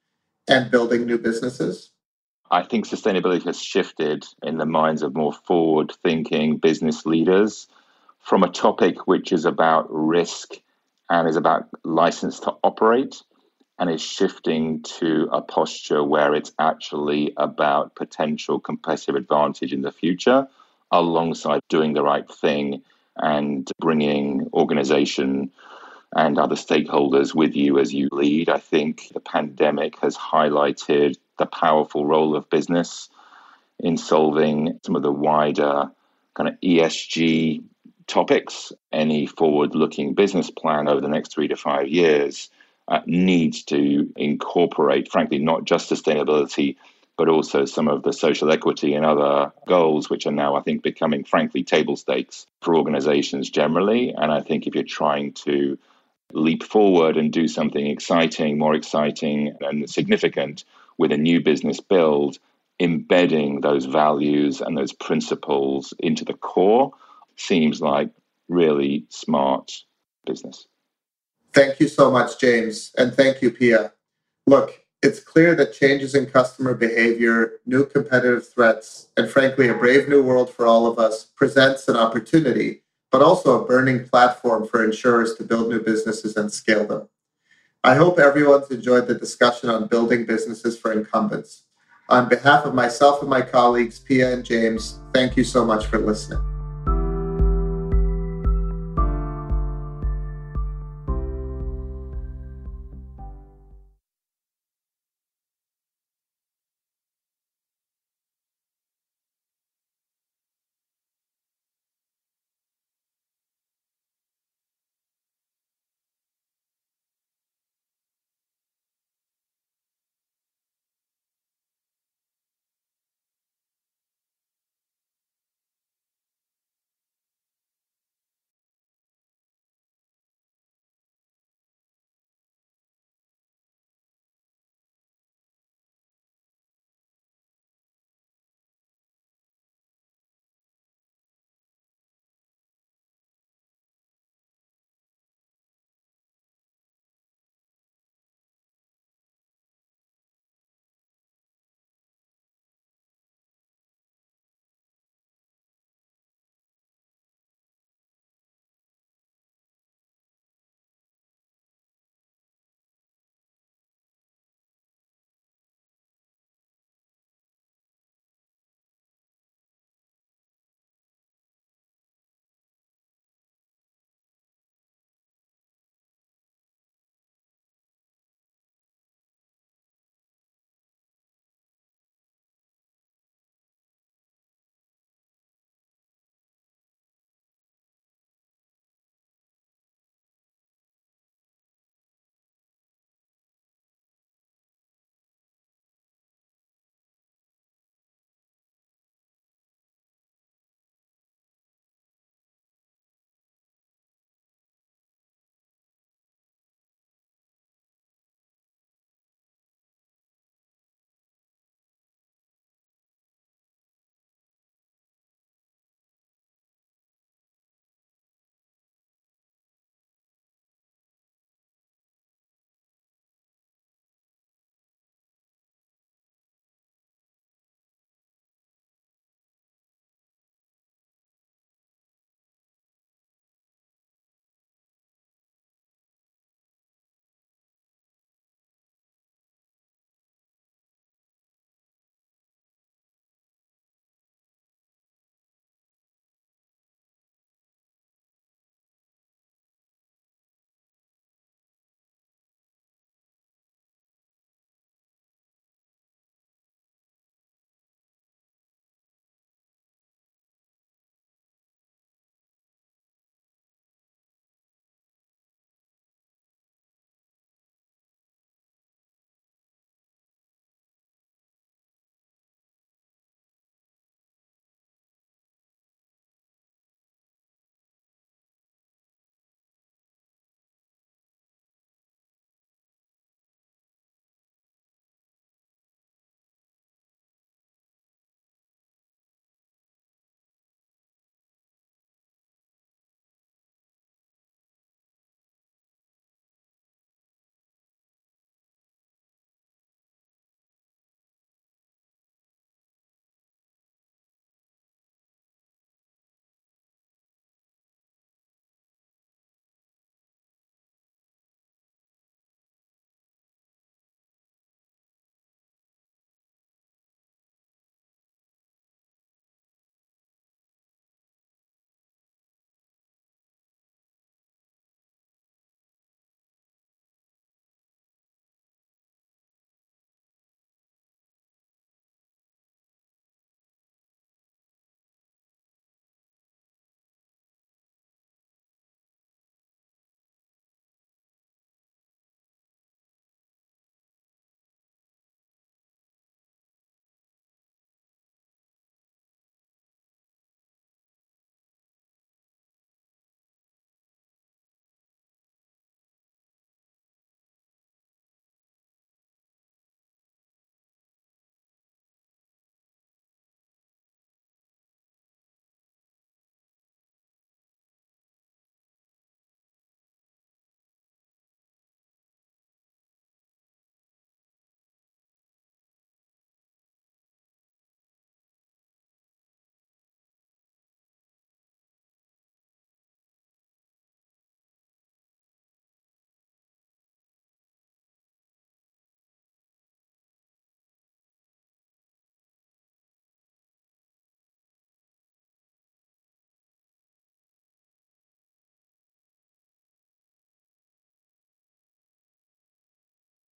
and 0.48 0.71
building 0.71 1.06
new 1.06 1.17
businesses? 1.17 1.91
I 2.52 2.63
think 2.63 2.88
sustainability 2.88 3.43
has 3.45 3.62
shifted 3.62 4.26
in 4.43 4.58
the 4.58 4.65
minds 4.65 5.02
of 5.02 5.15
more 5.15 5.34
forward 5.34 5.93
thinking 6.04 6.58
business 6.58 7.06
leaders 7.06 7.67
from 8.19 8.43
a 8.43 8.50
topic 8.50 9.08
which 9.08 9.32
is 9.32 9.45
about 9.45 9.88
risk 9.89 10.54
and 11.10 11.28
is 11.28 11.36
about 11.36 11.67
license 11.84 12.39
to 12.41 12.56
operate 12.63 13.21
and 13.77 13.89
is 13.89 14.01
shifting 14.01 14.81
to 14.83 15.27
a 15.31 15.41
posture 15.41 16.03
where 16.03 16.33
it's 16.33 16.53
actually 16.59 17.33
about 17.38 17.95
potential 17.95 18.59
competitive 18.59 19.15
advantage 19.15 19.73
in 19.73 19.81
the 19.81 19.91
future 19.91 20.47
alongside 20.91 21.61
doing 21.67 21.93
the 21.93 22.03
right 22.03 22.29
thing 22.31 22.81
and 23.17 23.69
bringing 23.79 24.47
organization 24.53 25.51
and 26.15 26.38
other 26.38 26.55
stakeholders 26.55 27.35
with 27.35 27.55
you 27.55 27.77
as 27.79 27.93
you 27.93 28.07
lead. 28.11 28.49
I 28.49 28.59
think 28.59 29.09
the 29.13 29.19
pandemic 29.19 29.99
has 29.99 30.15
highlighted 30.15 31.17
the 31.38 31.45
powerful 31.45 32.05
role 32.05 32.35
of 32.35 32.49
business 32.49 33.09
in 33.79 33.97
solving 33.97 34.79
some 34.85 34.95
of 34.95 35.03
the 35.03 35.11
wider 35.11 35.91
kind 36.33 36.47
of 36.47 36.59
ESG 36.61 37.63
topics. 38.07 38.71
Any 38.93 39.25
forward 39.25 39.75
looking 39.75 40.13
business 40.13 40.49
plan 40.49 40.88
over 40.88 41.01
the 41.01 41.09
next 41.09 41.33
three 41.33 41.49
to 41.49 41.57
five 41.57 41.89
years 41.89 42.49
uh, 42.88 43.02
needs 43.06 43.63
to 43.63 44.12
incorporate, 44.15 45.12
frankly, 45.12 45.39
not 45.39 45.65
just 45.65 45.89
sustainability, 45.89 46.76
but 47.17 47.30
also 47.30 47.65
some 47.65 47.88
of 47.88 48.04
the 48.04 48.12
social 48.13 48.52
equity 48.52 48.93
and 48.93 49.06
other 49.06 49.52
goals, 49.67 50.10
which 50.10 50.26
are 50.26 50.32
now, 50.32 50.56
I 50.56 50.62
think, 50.62 50.84
becoming, 50.84 51.24
frankly, 51.24 51.63
table 51.63 51.95
stakes 51.95 52.45
for 52.62 52.76
organizations 52.76 53.50
generally. 53.50 54.13
And 54.15 54.32
I 54.32 54.41
think 54.41 54.67
if 54.67 54.76
you're 54.76 54.84
trying 54.84 55.34
to 55.45 55.78
leap 56.34 56.63
forward 56.63 57.17
and 57.17 57.32
do 57.32 57.48
something 57.48 57.88
exciting, 57.88 58.58
more 58.58 58.76
exciting 58.76 59.56
and 59.62 59.89
significant 59.89 60.65
with 60.98 61.12
a 61.12 61.17
new 61.17 61.41
business 61.41 61.80
build, 61.80 62.38
embedding 62.80 63.62
those 63.62 63.86
values 63.86 64.60
and 64.60 64.78
those 64.78 64.91
principles 64.91 65.93
into 66.00 66.26
the 66.26 66.34
core 66.34 66.91
seems 67.38 67.80
like 67.80 68.10
really 68.50 69.06
smart 69.10 69.84
business. 70.26 70.67
Thank 71.55 71.79
you 71.79 71.87
so 71.87 72.11
much, 72.11 72.37
James. 72.37 72.93
And 72.97 73.13
thank 73.13 73.41
you, 73.41 73.49
Pia. 73.49 73.93
Look, 74.45 74.81
it's 75.01 75.21
clear 75.21 75.55
that 75.55 75.73
changes 75.73 76.13
in 76.13 76.25
customer 76.25 76.73
behavior, 76.73 77.61
new 77.65 77.85
competitive 77.85 78.49
threats, 78.49 79.07
and 79.15 79.29
frankly, 79.29 79.69
a 79.69 79.73
brave 79.73 80.09
new 80.09 80.21
world 80.21 80.49
for 80.49 80.65
all 80.67 80.85
of 80.85 80.99
us 80.99 81.23
presents 81.23 81.87
an 81.87 81.95
opportunity, 81.95 82.83
but 83.09 83.21
also 83.21 83.63
a 83.63 83.65
burning 83.65 84.05
platform 84.05 84.67
for 84.67 84.83
insurers 84.83 85.35
to 85.35 85.43
build 85.43 85.69
new 85.69 85.79
businesses 85.79 86.35
and 86.35 86.51
scale 86.51 86.85
them. 86.85 87.07
I 87.85 87.95
hope 87.95 88.19
everyone's 88.19 88.69
enjoyed 88.69 89.07
the 89.07 89.15
discussion 89.15 89.69
on 89.69 89.87
building 89.87 90.25
businesses 90.25 90.77
for 90.77 90.91
incumbents. 90.91 91.63
On 92.09 92.27
behalf 92.27 92.65
of 92.65 92.73
myself 92.73 93.21
and 93.21 93.29
my 93.29 93.41
colleagues, 93.41 93.97
Pia 93.97 94.33
and 94.33 94.43
James, 94.43 94.99
thank 95.13 95.37
you 95.37 95.45
so 95.45 95.63
much 95.63 95.85
for 95.85 95.99
listening. 95.99 96.54